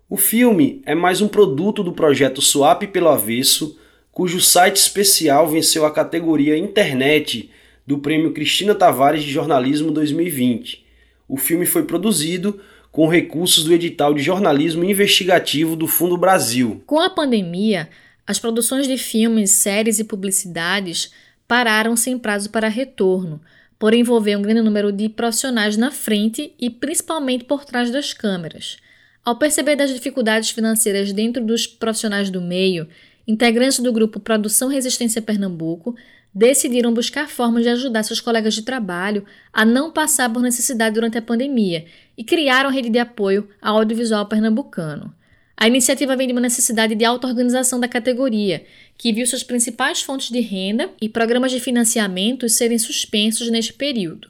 O 0.09 0.17
filme 0.17 0.81
é 0.85 0.93
mais 0.93 1.21
um 1.21 1.27
produto 1.27 1.83
do 1.83 1.93
projeto 1.93 2.41
Swap 2.41 2.83
pelo 2.83 3.07
Avesso, 3.07 3.79
cujo 4.11 4.41
site 4.41 4.77
especial 4.77 5.47
venceu 5.47 5.85
a 5.85 5.91
categoria 5.91 6.57
Internet 6.57 7.49
do 7.87 7.99
Prêmio 7.99 8.33
Cristina 8.33 8.75
Tavares 8.75 9.23
de 9.23 9.31
Jornalismo 9.31 9.91
2020. 9.91 10.85
O 11.27 11.37
filme 11.37 11.65
foi 11.65 11.83
produzido 11.83 12.59
com 12.91 13.07
recursos 13.07 13.63
do 13.63 13.73
edital 13.73 14.13
de 14.13 14.21
jornalismo 14.21 14.83
investigativo 14.83 15.75
do 15.75 15.87
Fundo 15.87 16.17
Brasil. 16.17 16.83
Com 16.85 16.99
a 16.99 17.09
pandemia, 17.09 17.89
as 18.27 18.37
produções 18.37 18.87
de 18.87 18.97
filmes, 18.97 19.51
séries 19.51 19.99
e 19.99 20.03
publicidades 20.03 21.11
pararam 21.47 21.95
sem 21.95 22.17
prazo 22.17 22.49
para 22.49 22.67
retorno, 22.67 23.41
por 23.79 23.93
envolver 23.93 24.35
um 24.35 24.41
grande 24.41 24.61
número 24.61 24.91
de 24.91 25.09
profissionais 25.09 25.75
na 25.75 25.89
frente 25.89 26.53
e 26.59 26.69
principalmente 26.69 27.45
por 27.45 27.65
trás 27.65 27.89
das 27.89 28.13
câmeras. 28.13 28.77
Ao 29.23 29.37
perceber 29.37 29.75
das 29.75 29.93
dificuldades 29.93 30.49
financeiras 30.49 31.13
dentro 31.13 31.43
dos 31.43 31.65
profissionais 31.65 32.29
do 32.29 32.41
meio, 32.41 32.87
integrantes 33.27 33.79
do 33.79 33.91
grupo 33.93 34.19
Produção 34.19 34.69
Resistência 34.69 35.21
Pernambuco 35.21 35.95
decidiram 36.33 36.93
buscar 36.93 37.29
formas 37.29 37.63
de 37.63 37.69
ajudar 37.69 38.03
seus 38.03 38.21
colegas 38.21 38.53
de 38.53 38.61
trabalho 38.61 39.25
a 39.51 39.65
não 39.65 39.91
passar 39.91 40.31
por 40.31 40.41
necessidade 40.41 40.95
durante 40.95 41.17
a 41.17 41.21
pandemia 41.21 41.85
e 42.17 42.23
criaram 42.23 42.69
a 42.69 42.73
rede 42.73 42.89
de 42.89 42.99
apoio 42.99 43.49
ao 43.61 43.77
audiovisual 43.77 44.25
pernambucano. 44.25 45.13
A 45.57 45.67
iniciativa 45.67 46.15
vem 46.15 46.25
de 46.25 46.33
uma 46.33 46.41
necessidade 46.41 46.95
de 46.95 47.05
auto-organização 47.05 47.79
da 47.79 47.87
categoria, 47.87 48.65
que 48.97 49.13
viu 49.13 49.27
suas 49.27 49.43
principais 49.43 50.01
fontes 50.01 50.31
de 50.31 50.39
renda 50.39 50.89
e 50.99 51.07
programas 51.07 51.51
de 51.51 51.59
financiamento 51.59 52.49
serem 52.49 52.79
suspensos 52.79 53.49
neste 53.51 53.73
período. 53.73 54.27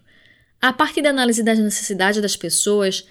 A 0.61 0.73
partir 0.73 1.01
da 1.01 1.09
análise 1.09 1.41
das 1.41 1.57
necessidades 1.57 2.21
das 2.21 2.35
pessoas, 2.35 3.07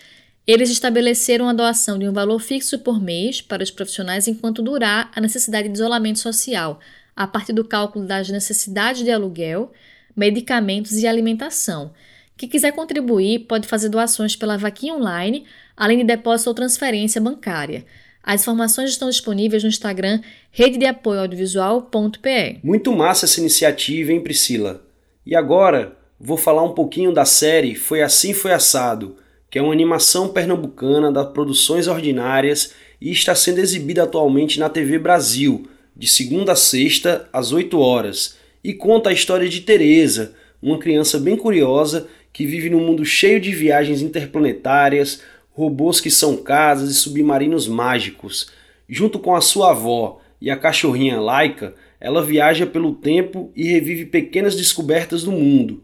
eles 0.46 0.70
estabeleceram 0.70 1.48
a 1.48 1.52
doação 1.52 1.98
de 1.98 2.08
um 2.08 2.12
valor 2.12 2.40
fixo 2.40 2.78
por 2.78 3.00
mês 3.00 3.40
para 3.40 3.62
os 3.62 3.70
profissionais 3.70 4.26
enquanto 4.26 4.62
durar 4.62 5.10
a 5.14 5.20
necessidade 5.20 5.68
de 5.68 5.74
isolamento 5.74 6.18
social, 6.18 6.80
a 7.14 7.26
partir 7.26 7.52
do 7.52 7.64
cálculo 7.64 8.06
das 8.06 8.28
necessidades 8.28 9.04
de 9.04 9.10
aluguel, 9.10 9.72
medicamentos 10.16 10.92
e 10.92 11.06
alimentação. 11.06 11.92
Quem 12.36 12.48
quiser 12.48 12.72
contribuir 12.72 13.40
pode 13.40 13.68
fazer 13.68 13.90
doações 13.90 14.34
pela 14.34 14.56
vaquinha 14.56 14.94
online, 14.94 15.44
além 15.76 15.98
de 15.98 16.04
depósito 16.04 16.50
ou 16.50 16.54
transferência 16.54 17.20
bancária. 17.20 17.84
As 18.22 18.42
informações 18.42 18.90
estão 18.90 19.08
disponíveis 19.08 19.62
no 19.62 19.68
Instagram 19.68 20.20
rede 20.50 20.78
de 20.78 20.86
apoio 20.86 21.20
audiovisual.pe. 21.20 22.60
Muito 22.62 22.92
massa 22.92 23.26
essa 23.26 23.40
iniciativa, 23.40 24.12
hein, 24.12 24.22
Priscila? 24.22 24.82
E 25.24 25.36
agora 25.36 25.96
vou 26.18 26.36
falar 26.36 26.62
um 26.62 26.74
pouquinho 26.74 27.12
da 27.12 27.24
série 27.24 27.74
Foi 27.74 28.02
Assim 28.02 28.32
Foi 28.32 28.52
Assado, 28.52 29.16
que 29.50 29.58
é 29.58 29.62
uma 29.62 29.72
animação 29.72 30.28
pernambucana 30.28 31.10
das 31.10 31.28
produções 31.32 31.88
ordinárias 31.88 32.72
e 33.00 33.10
está 33.10 33.34
sendo 33.34 33.58
exibida 33.58 34.04
atualmente 34.04 34.60
na 34.60 34.68
TV 34.68 34.98
Brasil, 34.98 35.66
de 35.96 36.06
segunda 36.06 36.52
a 36.52 36.56
sexta, 36.56 37.28
às 37.32 37.52
8 37.52 37.78
horas, 37.78 38.36
e 38.62 38.72
conta 38.72 39.10
a 39.10 39.12
história 39.12 39.48
de 39.48 39.62
Teresa, 39.62 40.34
uma 40.62 40.78
criança 40.78 41.18
bem 41.18 41.36
curiosa 41.36 42.06
que 42.32 42.46
vive 42.46 42.70
num 42.70 42.86
mundo 42.86 43.04
cheio 43.04 43.40
de 43.40 43.50
viagens 43.50 44.00
interplanetárias, 44.02 45.20
robôs 45.50 46.00
que 46.00 46.10
são 46.10 46.36
casas 46.36 46.90
e 46.90 46.94
submarinos 46.94 47.66
mágicos. 47.66 48.50
Junto 48.88 49.18
com 49.18 49.34
a 49.34 49.40
sua 49.40 49.70
avó 49.70 50.20
e 50.40 50.50
a 50.50 50.56
cachorrinha 50.56 51.20
Laika, 51.20 51.74
ela 52.00 52.24
viaja 52.24 52.66
pelo 52.66 52.94
tempo 52.94 53.50
e 53.56 53.64
revive 53.64 54.06
pequenas 54.06 54.54
descobertas 54.54 55.24
do 55.24 55.32
mundo. 55.32 55.82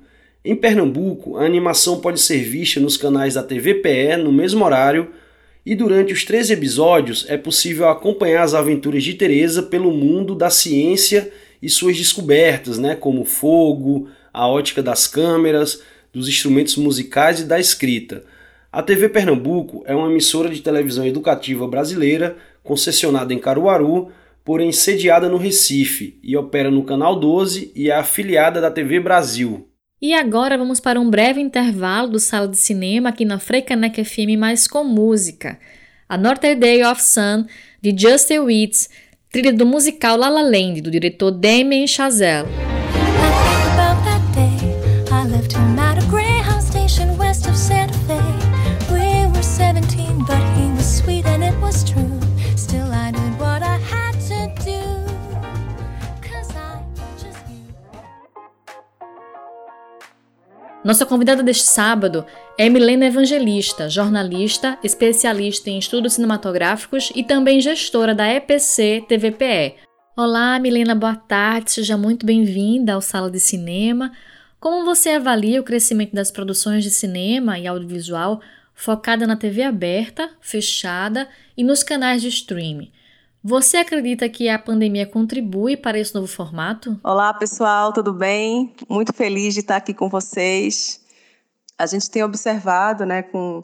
Em 0.49 0.55
Pernambuco, 0.55 1.39
a 1.39 1.45
animação 1.45 1.99
pode 1.99 2.21
ser 2.21 2.39
vista 2.45 2.79
nos 2.79 2.97
canais 2.97 3.35
da 3.35 3.43
TVPE 3.43 4.17
no 4.23 4.31
mesmo 4.31 4.65
horário, 4.65 5.11
e 5.67 5.75
durante 5.75 6.13
os 6.13 6.25
três 6.25 6.53
episódios 6.53 7.27
é 7.29 7.37
possível 7.37 7.89
acompanhar 7.89 8.45
as 8.45 8.55
aventuras 8.55 9.03
de 9.03 9.15
Teresa 9.15 9.61
pelo 9.61 9.91
mundo 9.91 10.37
da 10.37 10.49
ciência 10.49 11.33
e 11.61 11.69
suas 11.69 11.97
descobertas, 11.97 12.79
né, 12.79 12.95
como 12.95 13.25
fogo, 13.25 14.09
a 14.33 14.47
ótica 14.47 14.81
das 14.81 15.09
câmeras, 15.09 15.83
dos 16.13 16.29
instrumentos 16.29 16.77
musicais 16.77 17.41
e 17.41 17.45
da 17.45 17.59
escrita. 17.59 18.23
A 18.71 18.81
TV 18.85 19.09
Pernambuco 19.09 19.83
é 19.85 19.97
uma 19.97 20.09
emissora 20.09 20.49
de 20.49 20.63
televisão 20.63 21.05
educativa 21.05 21.67
brasileira, 21.67 22.37
concessionada 22.63 23.35
em 23.35 23.39
Caruaru, 23.41 24.13
porém 24.45 24.71
sediada 24.71 25.29
no 25.29 25.39
Recife, 25.39 26.21
e 26.23 26.37
opera 26.37 26.71
no 26.71 26.85
Canal 26.85 27.19
12 27.19 27.73
e 27.75 27.91
é 27.91 27.97
afiliada 27.97 28.61
da 28.61 28.71
TV 28.71 29.01
Brasil. 29.01 29.67
E 30.01 30.13
agora 30.13 30.59
vamos 30.59 30.79
para 30.79 31.01
um 31.01 31.09
breve 31.09 31.41
intervalo 31.41 32.11
do 32.11 32.21
Sala 32.21 32.47
de 32.47 32.59
Cinema 32.59 33.09
aqui 33.09 33.25
na 33.25 33.39
Freicaneca 33.39 34.05
FM, 34.05 34.37
mais 34.39 34.69
com 34.69 34.85
música. 34.85 35.59
A 36.07 36.19
Notre 36.19 36.55
Day 36.55 36.85
of 36.85 37.03
Sun, 37.03 37.47
de 37.81 37.97
Justin 37.97 38.41
Witts, 38.41 38.91
trilha 39.33 39.55
do 39.55 39.65
musical 39.65 40.19
La 40.19 40.29
La 40.29 40.43
Land, 40.43 40.83
do 40.83 40.91
diretor 40.91 41.31
Damien 41.31 41.87
Chazelle. 41.87 42.47
Nossa 60.87 61.05
convidada 61.05 61.43
deste 61.43 61.65
sábado 61.65 62.25
é 62.57 62.69
Milena 62.69 63.07
Evangelista, 63.07 63.91
jornalista, 63.91 64.79
especialista 64.85 65.69
em 65.69 65.81
estudos 65.81 66.13
cinematográficos 66.13 67.11
e 67.13 67.25
também 67.25 67.61
gestora 67.61 68.15
da 68.15 68.25
EPC 68.29 69.05
TVPE. 69.09 69.75
Olá, 70.17 70.57
Milena, 70.61 70.95
boa 70.95 71.17
tarde, 71.17 71.73
seja 71.73 71.97
muito 71.97 72.25
bem-vinda 72.25 72.93
ao 72.93 73.01
Sala 73.01 73.29
de 73.29 73.41
Cinema. 73.41 74.13
Como 74.61 74.85
você 74.85 75.11
avalia 75.11 75.61
o 75.61 75.65
crescimento 75.65 76.15
das 76.15 76.31
produções 76.31 76.85
de 76.85 76.91
cinema 76.93 77.59
e 77.59 77.67
audiovisual 77.67 78.41
focada 78.73 79.27
na 79.27 79.35
TV 79.35 79.65
aberta, 79.65 80.31
fechada 80.41 81.29
e 81.57 81.65
nos 81.65 81.83
canais 81.83 82.23
de 82.23 82.29
streaming? 82.29 82.93
Você 83.49 83.77
acredita 83.77 84.29
que 84.29 84.49
a 84.49 84.59
pandemia 84.59 85.07
contribui 85.07 85.77
para 85.77 85.97
esse 86.01 86.13
novo 86.13 86.27
formato? 86.27 86.99
Olá, 87.05 87.33
pessoal, 87.33 87.93
tudo 87.93 88.13
bem? 88.13 88.75
Muito 88.89 89.13
feliz 89.13 89.55
de 89.55 89.61
estar 89.61 89.77
aqui 89.77 89.95
com 89.95 90.09
vocês. 90.09 91.01
A 91.79 91.87
gente 91.87 92.11
tem 92.11 92.25
observado, 92.25 93.07
né, 93.07 93.23
com 93.23 93.63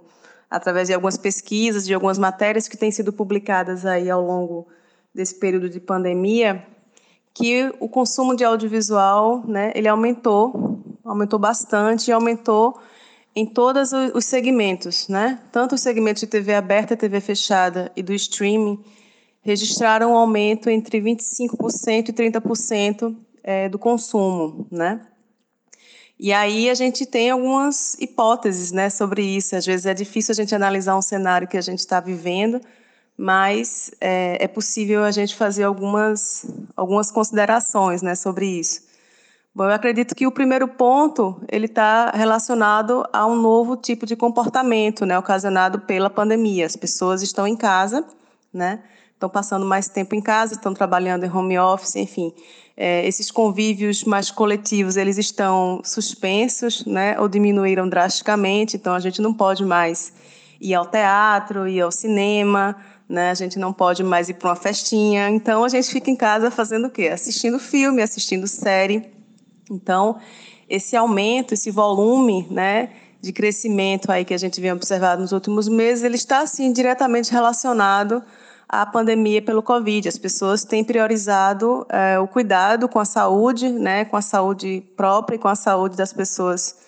através 0.49 0.87
de 0.87 0.95
algumas 0.95 1.17
pesquisas, 1.17 1.85
de 1.85 1.93
algumas 1.93 2.17
matérias 2.17 2.69
que 2.69 2.77
têm 2.77 2.93
sido 2.93 3.13
publicadas 3.13 3.85
aí 3.85 4.09
ao 4.09 4.25
longo 4.25 4.69
desse 5.13 5.35
período 5.35 5.69
de 5.69 5.81
pandemia, 5.81 6.65
que 7.35 7.75
o 7.81 7.89
consumo 7.89 8.37
de 8.37 8.45
audiovisual, 8.45 9.43
né, 9.49 9.73
ele 9.75 9.89
aumentou, 9.89 10.81
aumentou 11.05 11.41
bastante 11.41 12.07
e 12.07 12.13
aumentou 12.13 12.79
em 13.35 13.45
todos 13.45 13.91
os 14.15 14.25
segmentos, 14.27 15.09
né? 15.09 15.41
Tanto 15.51 15.75
o 15.75 15.79
segmento 15.79 16.21
de 16.21 16.29
TV 16.29 16.55
aberta, 16.55 16.97
TV 16.97 17.21
fechada 17.21 17.91
e 17.97 18.03
do 18.03 18.13
streaming, 18.13 18.79
registraram 19.43 20.13
um 20.13 20.17
aumento 20.17 20.71
entre 20.71 21.01
25% 21.01 22.09
e 22.09 22.13
30% 22.13 23.15
é, 23.43 23.69
do 23.69 23.79
consumo, 23.79 24.67
né? 24.71 25.01
E 26.19 26.33
aí 26.33 26.71
a 26.71 26.75
gente 26.75 27.05
tem 27.05 27.31
algumas 27.31 27.95
hipóteses, 27.95 28.71
né, 28.71 28.89
sobre 28.89 29.23
isso. 29.25 29.57
Às 29.57 29.67
vezes 29.67 29.87
é 29.87 29.93
difícil 29.93 30.31
a 30.31 30.37
gente 30.37 30.55
analisar 30.55 30.97
um 30.97 31.03
cenário 31.03 31.49
que 31.49 31.57
a 31.57 31.61
gente 31.61 31.81
está 31.81 31.99
vivendo, 31.99 32.61
mas 33.19 33.91
é, 34.01 34.39
é, 34.41 34.47
possível 34.47 35.03
a 35.03 35.11
gente 35.11 35.35
fazer 35.35 35.65
algumas 35.65 36.47
algumas 36.77 37.11
considerações, 37.11 38.03
né, 38.03 38.15
sobre 38.15 38.47
isso. 38.47 38.83
Bom, 39.53 39.65
eu 39.65 39.73
acredito 39.73 40.15
que 40.15 40.27
o 40.27 40.31
primeiro 40.33 40.69
ponto 40.69 41.43
ele 41.51 41.67
está 41.67 42.11
relacionado 42.13 43.05
a 43.13 43.27
um 43.27 43.35
novo 43.35 43.77
tipo 43.77 44.07
de 44.07 44.15
comportamento, 44.15 45.05
né, 45.05 45.19
ocasionado 45.19 45.81
pela 45.81 46.09
pandemia. 46.09 46.65
As 46.67 46.77
pessoas 46.77 47.21
estão 47.21 47.49
em 47.49 47.57
casa, 47.57 48.07
né? 48.55 48.81
Estão 49.23 49.31
passando 49.31 49.65
mais 49.65 49.89
tempo 49.89 50.15
em 50.17 50.21
casa, 50.21 50.55
estão 50.55 50.75
trabalhando 50.75 51.25
em 51.25 51.31
home 51.31 51.57
office, 51.59 51.95
enfim. 51.95 52.33
É, 52.77 53.07
esses 53.07 53.31
convívios 53.31 54.03
mais 54.03 54.31
coletivos, 54.31 54.97
eles 54.97 55.17
estão 55.17 55.81
suspensos, 55.85 56.85
né, 56.85 57.19
ou 57.21 57.29
diminuíram 57.29 57.89
drasticamente, 57.89 58.77
então 58.77 58.95
a 58.95 59.01
gente 59.01 59.23
não 59.23 59.33
pode 59.33 59.65
mais 59.65 60.13
ir 60.61 60.75
ao 60.75 60.87
teatro, 60.87 61.69
ir 61.69 61.81
ao 61.81 61.93
cinema, 61.93 62.77
né, 63.09 63.31
a 63.31 63.35
gente 63.35 63.59
não 63.59 63.73
pode 63.73 64.03
mais 64.03 64.29
ir 64.29 64.35
para 64.35 64.49
uma 64.49 64.57
festinha, 64.57 65.29
então 65.29 65.65
a 65.65 65.69
gente 65.69 65.89
fica 65.89 66.11
em 66.11 66.17
casa 66.17 66.51
fazendo 66.51 66.87
o 66.87 66.91
quê? 66.91 67.09
Assistindo 67.09 67.59
filme, 67.59 68.03
assistindo 68.03 68.49
série. 68.49 69.13
Então, 69.71 70.19
esse 70.69 70.97
aumento, 70.97 71.55
esse 71.55 71.71
volume, 71.71 72.47
né, 72.51 72.89
de 73.21 73.33
crescimento 73.33 74.11
aí 74.11 74.25
que 74.25 74.35
a 74.35 74.39
gente 74.39 74.61
vem 74.61 74.73
observado 74.73 75.21
nos 75.21 75.31
últimos 75.31 75.69
meses, 75.69 76.03
ele 76.03 76.17
está, 76.17 76.41
assim, 76.41 76.73
diretamente 76.73 77.31
relacionado 77.31 78.23
a 78.73 78.87
pandemia 78.87 79.43
pelo 79.43 79.63
Covid. 79.63 80.09
As 80.09 80.17
pessoas 80.17 80.65
têm 80.65 80.83
priorizado 80.83 81.87
é, 81.91 82.19
o 82.19 82.27
cuidado 82.27 82.89
com 82.89 82.99
a 82.99 83.05
saúde, 83.05 83.69
né, 83.69 84.07
com 84.07 84.17
a 84.17 84.23
saúde 84.23 84.83
própria 84.97 85.37
e 85.37 85.39
com 85.39 85.49
a 85.49 85.55
saúde 85.55 85.95
das 85.95 86.11
pessoas 86.11 86.79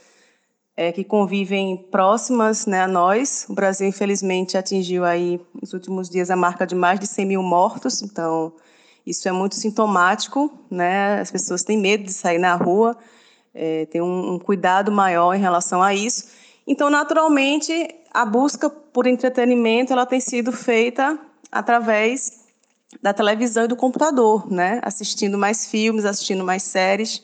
é, 0.74 0.90
que 0.90 1.04
convivem 1.04 1.76
próximas 1.76 2.64
né, 2.64 2.80
a 2.80 2.88
nós. 2.88 3.44
O 3.50 3.54
Brasil, 3.54 3.86
infelizmente, 3.86 4.56
atingiu 4.56 5.04
aí, 5.04 5.38
nos 5.60 5.74
últimos 5.74 6.08
dias, 6.08 6.30
a 6.30 6.36
marca 6.36 6.66
de 6.66 6.74
mais 6.74 6.98
de 6.98 7.06
100 7.06 7.26
mil 7.26 7.42
mortos, 7.42 8.00
então 8.00 8.54
isso 9.06 9.28
é 9.28 9.32
muito 9.32 9.54
sintomático, 9.54 10.50
né? 10.70 11.20
As 11.20 11.30
pessoas 11.30 11.62
têm 11.62 11.76
medo 11.76 12.04
de 12.04 12.12
sair 12.14 12.38
na 12.38 12.54
rua, 12.54 12.96
é, 13.54 13.84
tem 13.86 14.00
um, 14.00 14.32
um 14.32 14.38
cuidado 14.38 14.90
maior 14.90 15.34
em 15.34 15.38
relação 15.38 15.82
a 15.82 15.94
isso. 15.94 16.28
Então, 16.66 16.88
naturalmente, 16.88 17.94
a 18.10 18.24
busca 18.24 18.70
por 18.70 19.06
entretenimento 19.06 19.92
ela 19.92 20.06
tem 20.06 20.18
sido 20.18 20.50
feita 20.50 21.20
através 21.54 22.44
da 23.00 23.14
televisão 23.14 23.64
e 23.64 23.68
do 23.68 23.76
computador, 23.76 24.50
né? 24.50 24.80
assistindo 24.82 25.38
mais 25.38 25.66
filmes, 25.66 26.04
assistindo 26.04 26.44
mais 26.44 26.64
séries. 26.64 27.22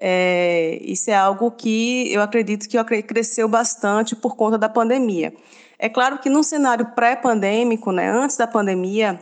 É, 0.00 0.78
isso 0.82 1.10
é 1.10 1.14
algo 1.14 1.50
que 1.50 2.10
eu 2.10 2.22
acredito 2.22 2.66
que 2.66 3.02
cresceu 3.02 3.46
bastante 3.46 4.16
por 4.16 4.34
conta 4.34 4.56
da 4.56 4.68
pandemia. 4.68 5.34
É 5.78 5.90
claro 5.90 6.18
que 6.18 6.30
num 6.30 6.42
cenário 6.42 6.86
pré-pandêmico, 6.94 7.92
né, 7.92 8.10
antes 8.10 8.36
da 8.36 8.46
pandemia, 8.46 9.20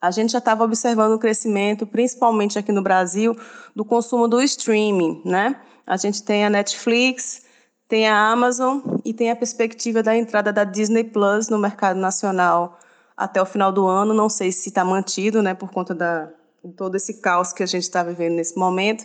a 0.00 0.10
gente 0.10 0.32
já 0.32 0.38
estava 0.38 0.64
observando 0.64 1.12
o 1.12 1.18
crescimento, 1.18 1.86
principalmente 1.86 2.58
aqui 2.58 2.72
no 2.72 2.82
Brasil, 2.82 3.36
do 3.74 3.84
consumo 3.84 4.26
do 4.26 4.40
streaming. 4.40 5.20
Né? 5.24 5.56
A 5.86 5.98
gente 5.98 6.22
tem 6.22 6.46
a 6.46 6.50
Netflix, 6.50 7.42
tem 7.86 8.08
a 8.08 8.30
Amazon 8.30 8.80
e 9.04 9.12
tem 9.12 9.30
a 9.30 9.36
perspectiva 9.36 10.02
da 10.02 10.16
entrada 10.16 10.50
da 10.50 10.64
Disney 10.64 11.04
Plus 11.04 11.48
no 11.48 11.58
mercado 11.58 11.98
nacional 11.98 12.78
até 13.16 13.40
o 13.40 13.46
final 13.46 13.72
do 13.72 13.86
ano. 13.86 14.12
Não 14.12 14.28
sei 14.28 14.52
se 14.52 14.68
está 14.68 14.84
mantido, 14.84 15.42
né, 15.42 15.54
por 15.54 15.70
conta 15.70 15.94
da 15.94 16.28
todo 16.76 16.96
esse 16.96 17.20
caos 17.20 17.52
que 17.52 17.62
a 17.62 17.66
gente 17.66 17.84
está 17.84 18.02
vivendo 18.02 18.34
nesse 18.34 18.58
momento. 18.58 19.04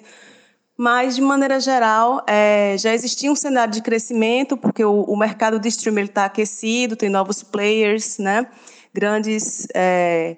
Mas, 0.76 1.16
de 1.16 1.22
maneira 1.22 1.60
geral, 1.60 2.24
é, 2.28 2.76
já 2.78 2.92
existia 2.92 3.32
um 3.32 3.36
cenário 3.36 3.72
de 3.72 3.84
crescimento, 3.84 4.58
porque 4.58 4.84
o, 4.84 5.04
o 5.04 5.16
mercado 5.16 5.60
de 5.60 5.68
streaming 5.68 6.06
está 6.06 6.26
aquecido, 6.26 6.96
tem 6.96 7.08
novos 7.08 7.44
players, 7.44 8.18
né? 8.18 8.48
grandes 8.94 9.68
é, 9.74 10.36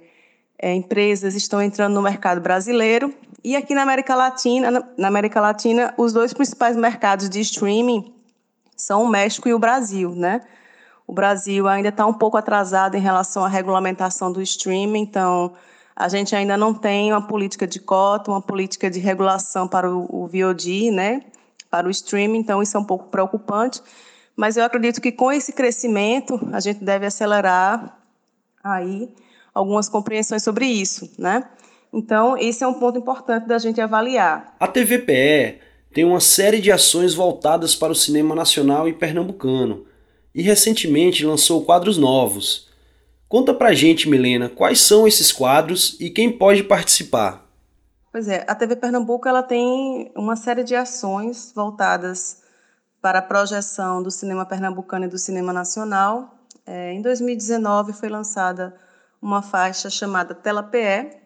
é, 0.57 0.73
empresas 0.73 1.35
estão 1.35 1.61
entrando 1.61 1.93
no 1.93 2.01
mercado 2.01 2.41
brasileiro. 2.41 3.13
E 3.43 3.55
aqui 3.55 3.75
na 3.75 3.81
América 3.81 4.15
Latina, 4.15 4.85
na 4.97 5.07
América 5.07 5.41
Latina, 5.41 5.93
os 5.97 6.13
dois 6.13 6.33
principais 6.33 6.77
mercados 6.77 7.29
de 7.29 7.41
streaming 7.41 8.13
são 8.75 9.03
o 9.03 9.07
México 9.07 9.49
e 9.49 9.53
o 9.53 9.59
Brasil, 9.59 10.11
né? 10.15 10.41
O 11.05 11.13
Brasil 11.13 11.67
ainda 11.67 11.89
está 11.89 12.05
um 12.05 12.13
pouco 12.13 12.37
atrasado 12.37 12.95
em 12.95 12.99
relação 12.99 13.43
à 13.43 13.47
regulamentação 13.47 14.31
do 14.31 14.41
streaming, 14.41 15.01
então 15.01 15.53
a 15.95 16.07
gente 16.07 16.35
ainda 16.35 16.57
não 16.57 16.73
tem 16.73 17.11
uma 17.11 17.27
política 17.27 17.67
de 17.67 17.79
cota, 17.79 18.31
uma 18.31 18.41
política 18.41 18.89
de 18.89 18.99
regulação 18.99 19.67
para 19.67 19.89
o, 19.89 20.27
VOD, 20.27 20.91
né? 20.91 21.21
Para 21.69 21.87
o 21.87 21.91
streaming, 21.91 22.39
então 22.39 22.61
isso 22.61 22.75
é 22.75 22.79
um 22.79 22.85
pouco 22.85 23.09
preocupante. 23.09 23.81
Mas 24.35 24.57
eu 24.57 24.63
acredito 24.63 24.99
que 24.99 25.11
com 25.11 25.31
esse 25.31 25.53
crescimento 25.53 26.39
a 26.51 26.59
gente 26.59 26.83
deve 26.83 27.05
acelerar 27.05 27.99
aí 28.63 29.13
algumas 29.53 29.87
compreensões 29.87 30.41
sobre 30.41 30.65
isso, 30.65 31.11
né? 31.17 31.47
Então, 31.93 32.35
esse 32.35 32.63
é 32.63 32.67
um 32.67 32.73
ponto 32.73 32.97
importante 32.97 33.47
da 33.47 33.59
gente 33.59 33.79
avaliar. 33.79 34.55
A 34.59 34.67
TVPE 34.67 35.59
tem 35.93 36.03
uma 36.03 36.19
série 36.19 36.59
de 36.59 36.71
ações 36.71 37.13
voltadas 37.13 37.75
para 37.75 37.91
o 37.91 37.95
cinema 37.95 38.33
nacional 38.33 38.87
e 38.89 38.93
pernambucano, 38.93 39.85
e 40.33 40.41
recentemente 40.41 41.25
lançou 41.25 41.63
quadros 41.63 41.97
novos. 41.97 42.69
Conta 43.27 43.53
pra 43.53 43.73
gente, 43.73 44.09
Milena, 44.09 44.49
quais 44.49 44.81
são 44.81 45.07
esses 45.07 45.31
quadros 45.31 45.97
e 45.99 46.09
quem 46.09 46.31
pode 46.31 46.63
participar? 46.63 47.43
Pois 48.11 48.27
é, 48.27 48.45
a 48.47 48.53
TV 48.53 48.75
Pernambuco 48.75 49.27
ela 49.27 49.41
tem 49.41 50.11
uma 50.15 50.35
série 50.35 50.63
de 50.63 50.75
ações 50.75 51.51
voltadas 51.55 52.43
para 53.01 53.19
a 53.19 53.23
projeção 53.23 54.03
do 54.03 54.11
cinema 54.11 54.45
pernambucano 54.45 55.05
e 55.05 55.09
do 55.09 55.17
cinema 55.17 55.51
nacional. 55.51 56.37
É, 56.65 56.93
em 56.93 57.01
2019 57.01 57.91
foi 57.91 58.07
lançada 58.07 58.75
uma 59.21 59.41
faixa 59.41 59.89
chamada 59.89 60.35
Tela 60.35 60.61
PE, 60.61 61.17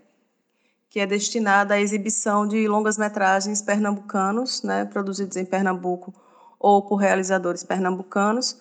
que 0.90 1.00
é 1.00 1.06
destinada 1.06 1.74
à 1.74 1.80
exibição 1.82 2.48
de 2.48 2.68
longas-metragens 2.68 3.62
pernambucanos, 3.62 4.64
né, 4.64 4.86
produzidos 4.86 5.36
em 5.38 5.46
Pernambuco 5.46 6.14
ou 6.60 6.82
por 6.82 6.96
realizadores 6.96 7.64
pernambucanos. 7.64 8.58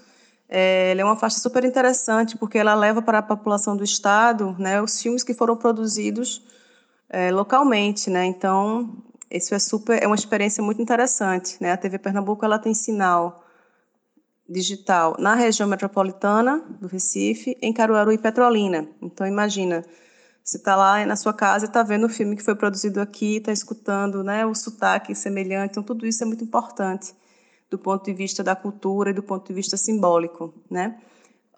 É, 0.49 0.95
é 0.97 1.05
uma 1.05 1.17
faixa 1.17 1.39
super 1.39 1.65
interessante 1.65 2.37
porque 2.37 2.59
ela 2.59 2.75
leva 2.75 3.03
para 3.03 3.19
a 3.19 3.23
população 3.23 3.77
do 3.77 3.83
estado 3.83 4.55
né, 4.59 4.81
os 4.81 5.01
filmes 5.01 5.25
que 5.25 5.35
foram 5.35 5.57
produzidos 5.57 6.43
é, 7.09 7.31
localmente, 7.31 8.11
né? 8.11 8.25
Então 8.25 9.03
isso 9.31 9.55
é 9.55 9.59
super, 9.59 10.03
é 10.03 10.07
uma 10.07 10.15
experiência 10.15 10.63
muito 10.63 10.81
interessante, 10.81 11.57
né? 11.61 11.73
A 11.73 11.77
TV 11.77 11.99
Pernambuco 11.99 12.45
ela 12.45 12.59
tem 12.59 12.75
sinal 12.75 13.45
digital 14.49 15.17
na 15.19 15.35
região 15.35 15.69
metropolitana 15.69 16.63
do 16.81 16.87
Recife, 16.87 17.57
em 17.61 17.73
Caruaru 17.73 18.13
e 18.13 18.19
Petrolina. 18.19 18.89
Então, 19.03 19.27
imagina, 19.27 19.85
você 20.43 20.57
está 20.57 20.77
lá 20.77 21.05
na 21.05 21.17
sua 21.17 21.33
casa 21.33 21.65
e 21.65 21.69
está 21.69 21.83
vendo 21.83 22.05
o 22.07 22.09
filme 22.09 22.37
que 22.37 22.45
foi 22.45 22.55
produzido 22.55 23.01
aqui, 23.01 23.39
está 23.39 23.51
escutando 23.51 24.23
né, 24.23 24.47
o 24.47 24.55
sotaque 24.55 25.15
semelhante. 25.15 25.73
Então, 25.73 25.83
tudo 25.83 26.07
isso 26.07 26.23
é 26.23 26.27
muito 26.27 26.45
importante 26.45 27.13
do 27.71 27.79
ponto 27.79 28.05
de 28.05 28.13
vista 28.13 28.43
da 28.43 28.55
cultura 28.55 29.11
e 29.11 29.15
do 29.15 29.23
ponto 29.23 29.47
de 29.47 29.55
vista 29.55 29.77
simbólico. 29.77 30.55
Né? 30.71 30.99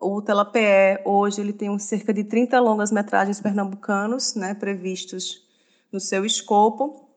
O 0.00 0.22
TelaPE, 0.22 1.02
hoje, 1.04 1.40
ele 1.40 1.52
tem 1.52 1.76
cerca 1.78 2.14
de 2.14 2.24
30 2.24 2.58
longas-metragens 2.60 3.40
pernambucanos 3.40 4.34
né, 4.34 4.54
previstos 4.54 5.42
no 5.92 5.98
seu 5.98 6.24
escopo, 6.24 7.08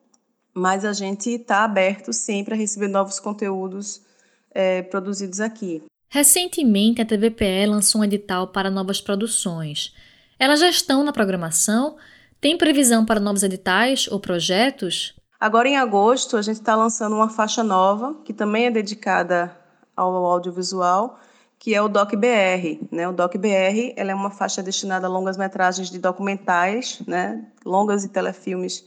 mas 0.53 0.83
a 0.83 0.93
gente 0.93 1.29
está 1.29 1.63
aberto 1.63 2.12
sempre 2.12 2.53
a 2.53 2.57
receber 2.57 2.88
novos 2.88 3.19
conteúdos 3.19 4.01
é, 4.50 4.81
produzidos 4.81 5.39
aqui. 5.39 5.83
Recentemente, 6.10 7.01
a 7.01 7.05
TVPE 7.05 7.67
lançou 7.67 8.01
um 8.01 8.03
edital 8.03 8.48
para 8.48 8.69
novas 8.69 9.00
produções. 9.00 9.93
Elas 10.38 10.60
já 10.60 10.69
estão 10.69 11.03
na 11.03 11.13
programação? 11.13 11.95
Tem 12.41 12.57
previsão 12.57 13.05
para 13.05 13.19
novos 13.19 13.43
editais 13.43 14.07
ou 14.10 14.19
projetos? 14.19 15.13
Agora, 15.41 15.67
em 15.67 15.75
agosto, 15.75 16.38
a 16.38 16.41
gente 16.43 16.60
está 16.60 16.75
lançando 16.75 17.15
uma 17.15 17.27
faixa 17.27 17.63
nova, 17.63 18.13
que 18.24 18.31
também 18.31 18.67
é 18.67 18.71
dedicada 18.71 19.57
ao 19.98 20.24
audiovisual, 20.24 21.19
que 21.57 21.74
é 21.74 21.81
o 21.81 21.89
DocBR. 21.89 22.79
Né? 22.91 23.07
O 23.07 23.11
DocBR 23.11 23.96
ela 23.98 24.11
é 24.11 24.13
uma 24.13 24.29
faixa 24.29 24.61
destinada 24.61 25.07
a 25.07 25.09
longas 25.09 25.37
metragens 25.37 25.89
de 25.89 25.98
documentais, 25.98 27.01
né? 27.07 27.44
longas 27.66 28.03
e 28.03 28.09
telefilmes 28.09 28.85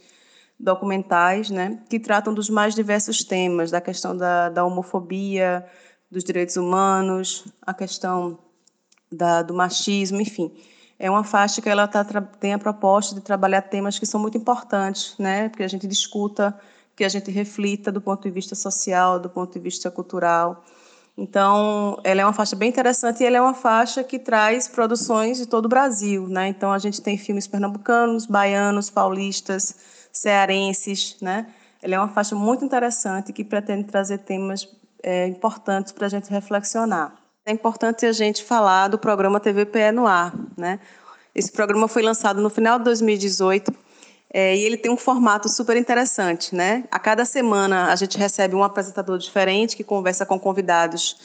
documentais, 0.56 1.50
né, 1.50 1.82
que 1.90 1.98
tratam 1.98 2.32
dos 2.32 2.48
mais 2.48 2.76
diversos 2.76 3.24
temas, 3.24 3.72
da 3.72 3.80
questão 3.80 4.16
da, 4.16 4.48
da 4.48 4.64
homofobia, 4.64 5.66
dos 6.08 6.22
direitos 6.22 6.56
humanos, 6.56 7.44
a 7.60 7.74
questão 7.74 8.38
da, 9.10 9.42
do 9.42 9.52
machismo, 9.52 10.20
enfim. 10.20 10.54
É 10.98 11.10
uma 11.10 11.24
faixa 11.24 11.60
que 11.60 11.68
ela 11.68 11.88
tá, 11.88 12.04
tem 12.38 12.54
a 12.54 12.58
proposta 12.58 13.14
de 13.14 13.20
trabalhar 13.20 13.62
temas 13.62 13.98
que 13.98 14.06
são 14.06 14.20
muito 14.20 14.38
importantes, 14.38 15.14
né, 15.18 15.48
que 15.48 15.62
a 15.62 15.68
gente 15.68 15.86
discuta, 15.86 16.58
que 16.96 17.04
a 17.04 17.08
gente 17.08 17.30
reflita 17.30 17.90
do 17.90 18.00
ponto 18.00 18.22
de 18.22 18.30
vista 18.30 18.54
social, 18.54 19.18
do 19.18 19.28
ponto 19.28 19.52
de 19.52 19.58
vista 19.58 19.90
cultural. 19.90 20.64
Então, 21.16 22.00
ela 22.02 22.22
é 22.22 22.24
uma 22.24 22.32
faixa 22.32 22.56
bem 22.56 22.68
interessante 22.68 23.22
e 23.22 23.26
ela 23.26 23.36
é 23.36 23.40
uma 23.40 23.54
faixa 23.54 24.02
que 24.02 24.18
traz 24.18 24.66
produções 24.66 25.38
de 25.38 25.46
todo 25.46 25.66
o 25.66 25.68
Brasil, 25.68 26.26
né? 26.28 26.48
Então, 26.48 26.72
a 26.72 26.78
gente 26.78 27.00
tem 27.00 27.16
filmes 27.16 27.46
pernambucanos, 27.46 28.26
baianos, 28.26 28.90
paulistas, 28.90 29.76
cearenses, 30.12 31.16
né? 31.20 31.46
Ela 31.80 31.94
é 31.96 31.98
uma 31.98 32.08
faixa 32.08 32.34
muito 32.34 32.64
interessante 32.64 33.32
que 33.32 33.44
pretende 33.44 33.84
trazer 33.84 34.18
temas 34.18 34.68
é, 35.02 35.28
importantes 35.28 35.92
para 35.92 36.06
a 36.06 36.08
gente 36.10 36.30
reflexionar. 36.30 37.23
É 37.46 37.52
importante 37.52 38.06
a 38.06 38.12
gente 38.12 38.42
falar 38.42 38.88
do 38.88 38.98
programa 38.98 39.38
TVPE 39.38 39.92
no 39.92 40.06
ar, 40.06 40.34
né? 40.56 40.80
Esse 41.34 41.52
programa 41.52 41.86
foi 41.86 42.02
lançado 42.02 42.40
no 42.40 42.48
final 42.48 42.78
de 42.78 42.84
2018 42.84 43.70
é, 44.32 44.56
e 44.56 44.62
ele 44.62 44.78
tem 44.78 44.90
um 44.90 44.96
formato 44.96 45.46
super 45.50 45.76
interessante, 45.76 46.54
né? 46.54 46.84
A 46.90 46.98
cada 46.98 47.26
semana 47.26 47.92
a 47.92 47.96
gente 47.96 48.16
recebe 48.16 48.56
um 48.56 48.64
apresentador 48.64 49.18
diferente 49.18 49.76
que 49.76 49.84
conversa 49.84 50.24
com 50.24 50.40
convidados, 50.40 51.18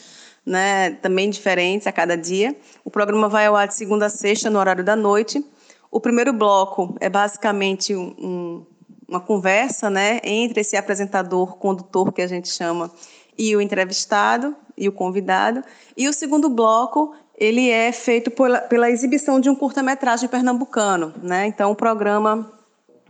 né? 0.44 0.90
Também 0.90 1.30
diferentes 1.30 1.86
a 1.86 1.92
cada 1.92 2.18
dia. 2.18 2.54
O 2.84 2.90
programa 2.90 3.26
vai 3.26 3.46
ao 3.46 3.56
ar 3.56 3.66
de 3.66 3.74
segunda 3.74 4.04
a 4.04 4.10
sexta 4.10 4.50
no 4.50 4.58
horário 4.58 4.84
da 4.84 4.94
noite. 4.94 5.42
O 5.90 6.00
primeiro 6.00 6.34
bloco 6.34 6.94
é 7.00 7.08
basicamente 7.08 7.96
um, 7.96 8.14
um 8.18 8.66
uma 9.08 9.20
conversa 9.20 9.90
né, 9.90 10.20
entre 10.22 10.60
esse 10.60 10.76
apresentador, 10.76 11.56
condutor 11.56 12.12
que 12.12 12.22
a 12.22 12.28
gente 12.28 12.48
chama, 12.48 12.92
e 13.36 13.56
o 13.56 13.60
entrevistado 13.60 14.54
e 14.80 14.88
o 14.88 14.92
convidado. 14.92 15.62
E 15.94 16.08
o 16.08 16.12
segundo 16.12 16.48
bloco 16.48 17.14
ele 17.36 17.70
é 17.70 17.92
feito 17.92 18.30
pela, 18.30 18.60
pela 18.60 18.90
exibição 18.90 19.38
de 19.38 19.48
um 19.48 19.54
curta-metragem 19.54 20.28
pernambucano. 20.28 21.14
Né? 21.22 21.46
Então, 21.46 21.70
o 21.70 21.76
programa 21.76 22.50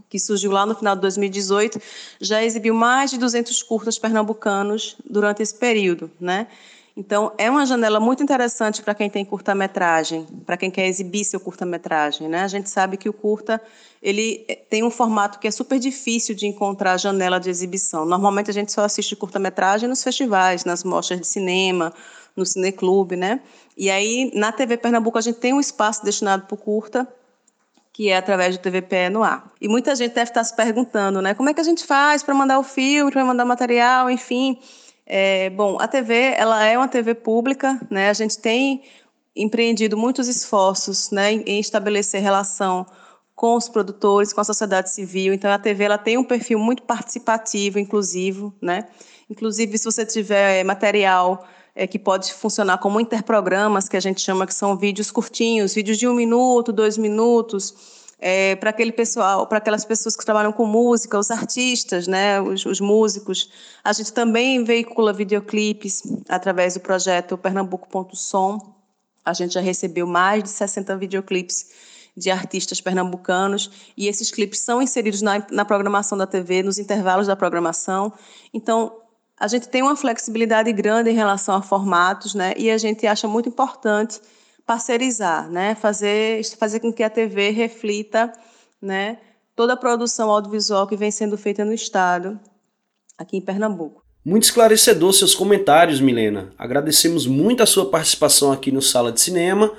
que 0.09 0.19
surgiu 0.19 0.51
lá 0.51 0.67
no 0.67 0.75
final 0.75 0.97
de 0.97 1.03
2018 1.03 1.81
já 2.21 2.43
exibiu 2.43 2.75
mais 2.75 3.11
de 3.11 3.19
200 3.19 3.63
curtas 3.63 3.99
pernambucanos 3.99 4.97
durante 5.09 5.43
esse 5.43 5.55
período. 5.55 6.11
Né? 6.21 6.49
Então, 6.96 7.33
é 7.38 7.48
uma 7.50 7.64
janela 7.64 8.00
muito 8.00 8.22
interessante 8.22 8.83
para 8.83 8.94
quem 8.94 9.09
tem 9.09 9.24
curta-metragem, 9.24 10.26
para 10.44 10.57
quem 10.57 10.70
quer 10.70 10.87
exibir 10.87 11.24
seu 11.24 11.38
curta-metragem. 11.38 12.29
Né? 12.29 12.42
A 12.42 12.48
gente 12.48 12.68
sabe 12.68 12.96
que 12.96 13.09
o 13.09 13.12
curta 13.12 13.61
ele 14.03 14.44
eh, 14.48 14.57
tem 14.57 14.83
um 14.83 14.90
formato 14.90 15.38
que 15.38 15.46
é 15.46 15.50
super 15.50 15.79
difícil 15.79 16.35
de 16.35 16.46
encontrar 16.46 16.98
janela 16.98 17.38
de 17.38 17.48
exibição. 17.48 18.05
Normalmente, 18.05 18.50
a 18.50 18.55
gente 18.55 18.72
só 18.72 18.85
assiste 18.85 19.14
curta-metragem 19.14 19.88
nos 19.88 20.03
festivais, 20.03 20.64
nas 20.64 20.83
mostras 20.83 21.20
de 21.20 21.26
cinema, 21.26 21.92
no 22.37 22.44
cineclube. 22.44 23.16
Né? 23.16 23.40
E 23.76 23.88
aí, 23.88 24.31
na 24.35 24.50
TV 24.50 24.76
Pernambuco, 24.76 25.16
a 25.16 25.22
gente 25.22 25.38
tem 25.38 25.53
um 25.53 25.61
espaço 25.61 26.05
destinado 26.05 26.46
para 26.46 26.55
o 26.55 26.59
curta, 26.59 27.07
que 27.92 28.09
é 28.09 28.16
através 28.16 28.57
do 28.57 28.61
TVPE 28.62 29.11
no 29.11 29.22
ar. 29.22 29.50
E 29.61 29.68
muita 29.68 29.94
gente 29.94 30.14
deve 30.14 30.31
estar 30.31 30.42
se 30.42 30.55
perguntando, 30.55 31.20
né, 31.20 31.35
como 31.35 31.50
é 31.50 31.55
que 31.55 31.61
a 31.61 31.64
gente 31.64 31.85
faz 31.85 32.22
para 32.22 32.35
mandar 32.35 32.59
o 32.59 32.62
filme, 32.62 33.11
para 33.11 33.24
mandar 33.24 33.44
material, 33.44 34.09
enfim. 34.09 34.59
É, 35.12 35.51
bom, 35.51 35.77
a 35.81 35.88
TV 35.88 36.14
ela 36.37 36.64
é 36.64 36.79
uma 36.79 36.87
TV 36.87 37.16
pública, 37.16 37.81
né? 37.90 38.11
A 38.11 38.12
gente 38.12 38.38
tem 38.38 38.85
empreendido 39.35 39.96
muitos 39.96 40.29
esforços, 40.29 41.11
né, 41.11 41.33
em 41.33 41.59
estabelecer 41.59 42.23
relação 42.23 42.87
com 43.35 43.57
os 43.57 43.68
produtores, 43.68 44.33
com 44.33 44.40
a 44.40 44.44
sociedade 44.44 44.88
civil. 44.88 45.35
Então 45.35 45.51
a 45.51 45.59
TV 45.59 45.83
ela 45.83 45.99
tem 45.99 46.16
um 46.16 46.23
perfil 46.23 46.61
muito 46.61 46.85
participativo, 46.85 47.81
inclusivo, 47.81 48.55
né? 48.62 48.87
Inclusive 49.29 49.77
se 49.79 49.85
você 49.85 50.07
tiver 50.07 50.62
material 50.62 51.44
é, 51.75 51.88
que 51.88 51.99
pode 51.99 52.33
funcionar 52.33 52.79
como 52.79 53.01
interprogramas, 53.01 53.88
que 53.88 53.96
a 53.96 54.01
gente 54.01 54.20
chama 54.20 54.46
que 54.46 54.55
são 54.55 54.77
vídeos 54.77 55.11
curtinhos, 55.11 55.75
vídeos 55.75 55.99
de 55.99 56.07
um 56.07 56.14
minuto, 56.14 56.73
dois 56.73 56.96
minutos 56.96 58.00
é, 58.21 58.55
para 58.57 58.71
aquele 58.71 58.93
pessoal, 58.93 59.47
para 59.47 59.59
aquelas 59.59 59.85
pessoas 59.85 60.15
que 60.15 60.25
trabalham 60.25 60.53
com 60.53 60.67
música, 60.67 61.19
os 61.19 61.31
artistas, 61.31 62.07
né, 62.07 62.41
os, 62.41 62.67
os, 62.67 62.81
músicos. 62.81 63.51
A 63.83 63.93
gente 63.93 64.13
também 64.13 64.63
veicula 64.63 65.13
videoclipes 65.13 66.03
através 66.29 66.75
do 66.75 66.81
projeto 66.81 67.39
Pernambuco.som. 67.39 68.75
A 69.25 69.33
gente 69.33 69.55
já 69.55 69.61
recebeu 69.61 70.07
mais 70.07 70.43
de 70.43 70.51
60 70.51 70.97
videoclipes 70.97 71.71
de 72.17 72.31
artistas 72.31 72.81
pernambucanos 72.81 73.71
e 73.97 74.09
esses 74.09 74.31
clipes 74.31 74.61
são 74.61 74.83
inseridos 74.83 75.23
na, 75.23 75.47
na 75.51 75.65
programação 75.65 76.19
da 76.19 76.27
TV, 76.27 76.63
nos 76.63 76.79
intervalos 76.79 77.27
da 77.27 77.37
programação. 77.37 78.13
Então, 78.53 78.93
a 79.39 79.49
gente 79.49 79.69
tem 79.69 79.81
uma 79.81 79.97
flexibilidade 79.97 80.71
grande 80.73 81.09
em 81.09 81.15
relação 81.15 81.55
a 81.55 81.63
formatos, 81.63 82.35
né? 82.35 82.53
E 82.59 82.71
a 82.71 82.77
gente 82.77 83.07
acha 83.07 83.27
muito 83.27 83.49
importante 83.49 84.21
parcerizar, 84.71 85.51
né? 85.51 85.75
fazer, 85.75 86.45
fazer 86.57 86.79
com 86.79 86.93
que 86.93 87.03
a 87.03 87.11
TV 87.11 87.51
reflita 87.51 88.33
né, 88.81 89.19
toda 89.57 89.73
a 89.73 89.77
produção 89.77 90.31
audiovisual 90.31 90.87
que 90.87 90.95
vem 90.95 91.11
sendo 91.11 91.37
feita 91.37 91.65
no 91.65 91.75
estado, 91.75 92.39
aqui 93.19 93.37
em 93.37 93.41
Pernambuco. 93.41 94.05
Muito 94.25 94.45
esclarecedor 94.45 95.13
seus 95.13 95.35
comentários, 95.35 96.01
Milena. 96.01 96.53
Agradecemos 96.57 97.27
muito 97.27 97.65
a 97.65 97.67
sua 97.67 97.91
participação 97.91 98.53
aqui 98.53 98.71
no 98.71 98.81
Sala 98.81 99.11
de 99.11 99.21
Cinema 99.21 99.73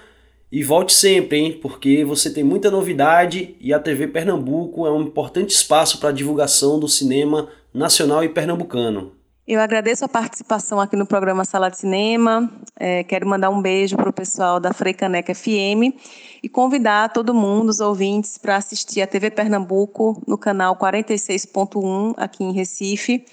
e 0.51 0.61
volte 0.61 0.91
sempre, 0.91 1.37
hein? 1.37 1.59
Porque 1.61 2.03
você 2.03 2.29
tem 2.29 2.43
muita 2.43 2.69
novidade 2.69 3.55
e 3.61 3.73
a 3.73 3.79
TV 3.79 4.09
Pernambuco 4.09 4.85
é 4.85 4.91
um 4.91 5.03
importante 5.03 5.51
espaço 5.51 5.99
para 5.99 6.09
a 6.09 6.13
divulgação 6.13 6.77
do 6.77 6.89
cinema 6.89 7.47
nacional 7.73 8.25
e 8.25 8.27
pernambucano. 8.27 9.13
Eu 9.47 9.59
agradeço 9.59 10.05
a 10.05 10.07
participação 10.07 10.79
aqui 10.79 10.95
no 10.95 11.05
programa 11.05 11.43
Sala 11.43 11.69
de 11.69 11.77
Cinema. 11.77 12.49
É, 12.79 13.03
quero 13.03 13.27
mandar 13.27 13.49
um 13.49 13.59
beijo 13.59 13.97
para 13.97 14.09
o 14.09 14.13
pessoal 14.13 14.59
da 14.59 14.71
Freicaneca 14.71 15.33
FM 15.33 15.97
e 16.43 16.47
convidar 16.47 17.11
todo 17.11 17.33
mundo, 17.33 17.69
os 17.69 17.79
ouvintes, 17.79 18.37
para 18.37 18.55
assistir 18.55 19.01
a 19.01 19.07
TV 19.07 19.31
Pernambuco 19.31 20.21
no 20.27 20.37
canal 20.37 20.75
46.1 20.75 22.13
aqui 22.17 22.43
em 22.43 22.53
Recife. 22.53 23.25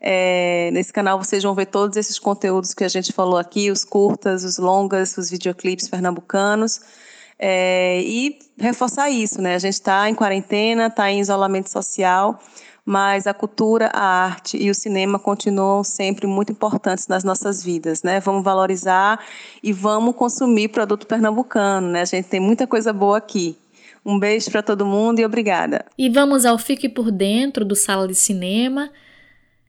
É, 0.00 0.68
nesse 0.72 0.92
canal 0.92 1.16
vocês 1.16 1.44
vão 1.44 1.54
ver 1.54 1.66
todos 1.66 1.96
esses 1.96 2.18
conteúdos 2.18 2.74
que 2.74 2.82
a 2.82 2.88
gente 2.88 3.12
falou 3.12 3.38
aqui, 3.38 3.70
os 3.70 3.84
curtas, 3.84 4.42
os 4.42 4.58
longas, 4.58 5.16
os 5.16 5.30
videoclipes 5.30 5.88
pernambucanos. 5.88 6.80
É, 7.38 8.00
e 8.02 8.36
reforçar 8.58 9.10
isso, 9.10 9.40
né? 9.40 9.54
A 9.54 9.58
gente 9.58 9.74
está 9.74 10.08
em 10.10 10.14
quarentena, 10.14 10.88
está 10.88 11.08
em 11.10 11.20
isolamento 11.20 11.70
social, 11.70 12.38
mas 12.84 13.26
a 13.26 13.34
cultura, 13.34 13.90
a 13.92 14.24
arte 14.24 14.56
e 14.56 14.68
o 14.68 14.74
cinema 14.74 15.18
continuam 15.18 15.84
sempre 15.84 16.26
muito 16.26 16.52
importantes 16.52 17.06
nas 17.06 17.22
nossas 17.22 17.62
vidas, 17.62 18.02
né? 18.02 18.18
Vamos 18.20 18.42
valorizar 18.42 19.24
e 19.62 19.72
vamos 19.72 20.16
consumir 20.16 20.68
produto 20.68 21.06
pernambucano, 21.06 21.88
né? 21.88 22.00
A 22.02 22.04
gente 22.04 22.28
tem 22.28 22.40
muita 22.40 22.66
coisa 22.66 22.92
boa 22.92 23.18
aqui. 23.18 23.56
Um 24.04 24.18
beijo 24.18 24.50
para 24.50 24.62
todo 24.62 24.84
mundo 24.84 25.20
e 25.20 25.24
obrigada. 25.24 25.84
E 25.96 26.10
vamos 26.10 26.44
ao 26.44 26.58
Fique 26.58 26.88
por 26.88 27.12
Dentro 27.12 27.64
do 27.64 27.76
Sala 27.76 28.08
de 28.08 28.16
Cinema. 28.16 28.90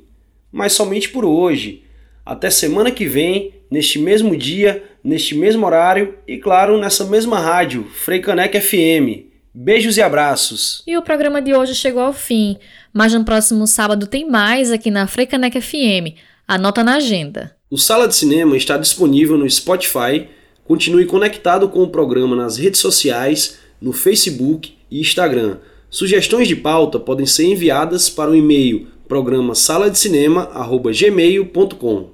Mas 0.50 0.72
somente 0.72 1.10
por 1.10 1.26
hoje. 1.26 1.84
Até 2.26 2.50
semana 2.50 2.90
que 2.90 3.06
vem, 3.06 3.54
neste 3.70 4.00
mesmo 4.00 4.34
dia, 4.38 4.82
neste 5.04 5.36
mesmo 5.36 5.66
horário 5.66 6.16
e, 6.26 6.38
claro, 6.38 6.80
nessa 6.80 7.04
mesma 7.04 7.38
rádio, 7.38 7.84
Freicanec 7.84 8.58
FM. 8.62 9.28
Beijos 9.54 9.98
e 9.98 10.02
abraços. 10.02 10.84
E 10.88 10.96
o 10.96 11.02
programa 11.02 11.42
de 11.42 11.54
hoje 11.54 11.76
chegou 11.76 12.04
ao 12.04 12.14
fim, 12.14 12.58
mas 12.94 13.14
no 13.14 13.26
próximo 13.26 13.68
sábado 13.68 14.08
tem 14.08 14.26
mais 14.26 14.72
aqui 14.72 14.90
na 14.90 15.06
Freicanec 15.06 15.60
FM. 15.60 16.16
Anota 16.48 16.82
na 16.82 16.96
agenda. 16.96 17.58
O 17.70 17.78
Sala 17.78 18.08
de 18.08 18.16
Cinema 18.16 18.56
está 18.56 18.78
disponível 18.78 19.38
no 19.38 19.50
Spotify. 19.50 20.30
Continue 20.64 21.06
conectado 21.06 21.68
com 21.68 21.84
o 21.84 21.90
programa 21.90 22.38
nas 22.38 22.56
redes 22.56 22.80
sociais, 22.80 23.60
no 23.82 23.92
Facebook 23.92 24.76
e 24.90 25.02
Instagram. 25.02 25.58
Sugestões 25.94 26.48
de 26.48 26.56
pauta 26.56 27.00
podem 27.00 27.28
ser 27.28 27.46
enviadas 27.46 28.10
para 28.10 28.32
o 28.32 28.36
e-mail 28.36 28.88
programa 29.08 29.54
sala 29.54 29.92
de. 29.92 30.00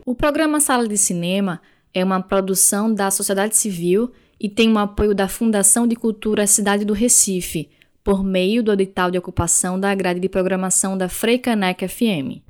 O 0.05 0.13
programa 0.13 0.59
Sala 0.59 0.85
de 0.85 0.97
Cinema 0.97 1.61
é 1.93 2.03
uma 2.03 2.21
produção 2.21 2.93
da 2.93 3.09
sociedade 3.09 3.55
civil 3.55 4.11
e 4.37 4.49
tem 4.49 4.69
o 4.69 4.77
apoio 4.77 5.15
da 5.15 5.29
Fundação 5.29 5.87
de 5.87 5.95
Cultura 5.95 6.45
Cidade 6.45 6.83
do 6.83 6.91
Recife, 6.91 7.69
por 8.03 8.21
meio 8.21 8.61
do 8.61 8.73
edital 8.73 9.09
de 9.09 9.17
ocupação 9.17 9.79
da 9.79 9.95
grade 9.95 10.19
de 10.19 10.27
programação 10.27 10.97
da 10.97 11.07
Freicanec 11.07 11.87
FM. 11.87 12.48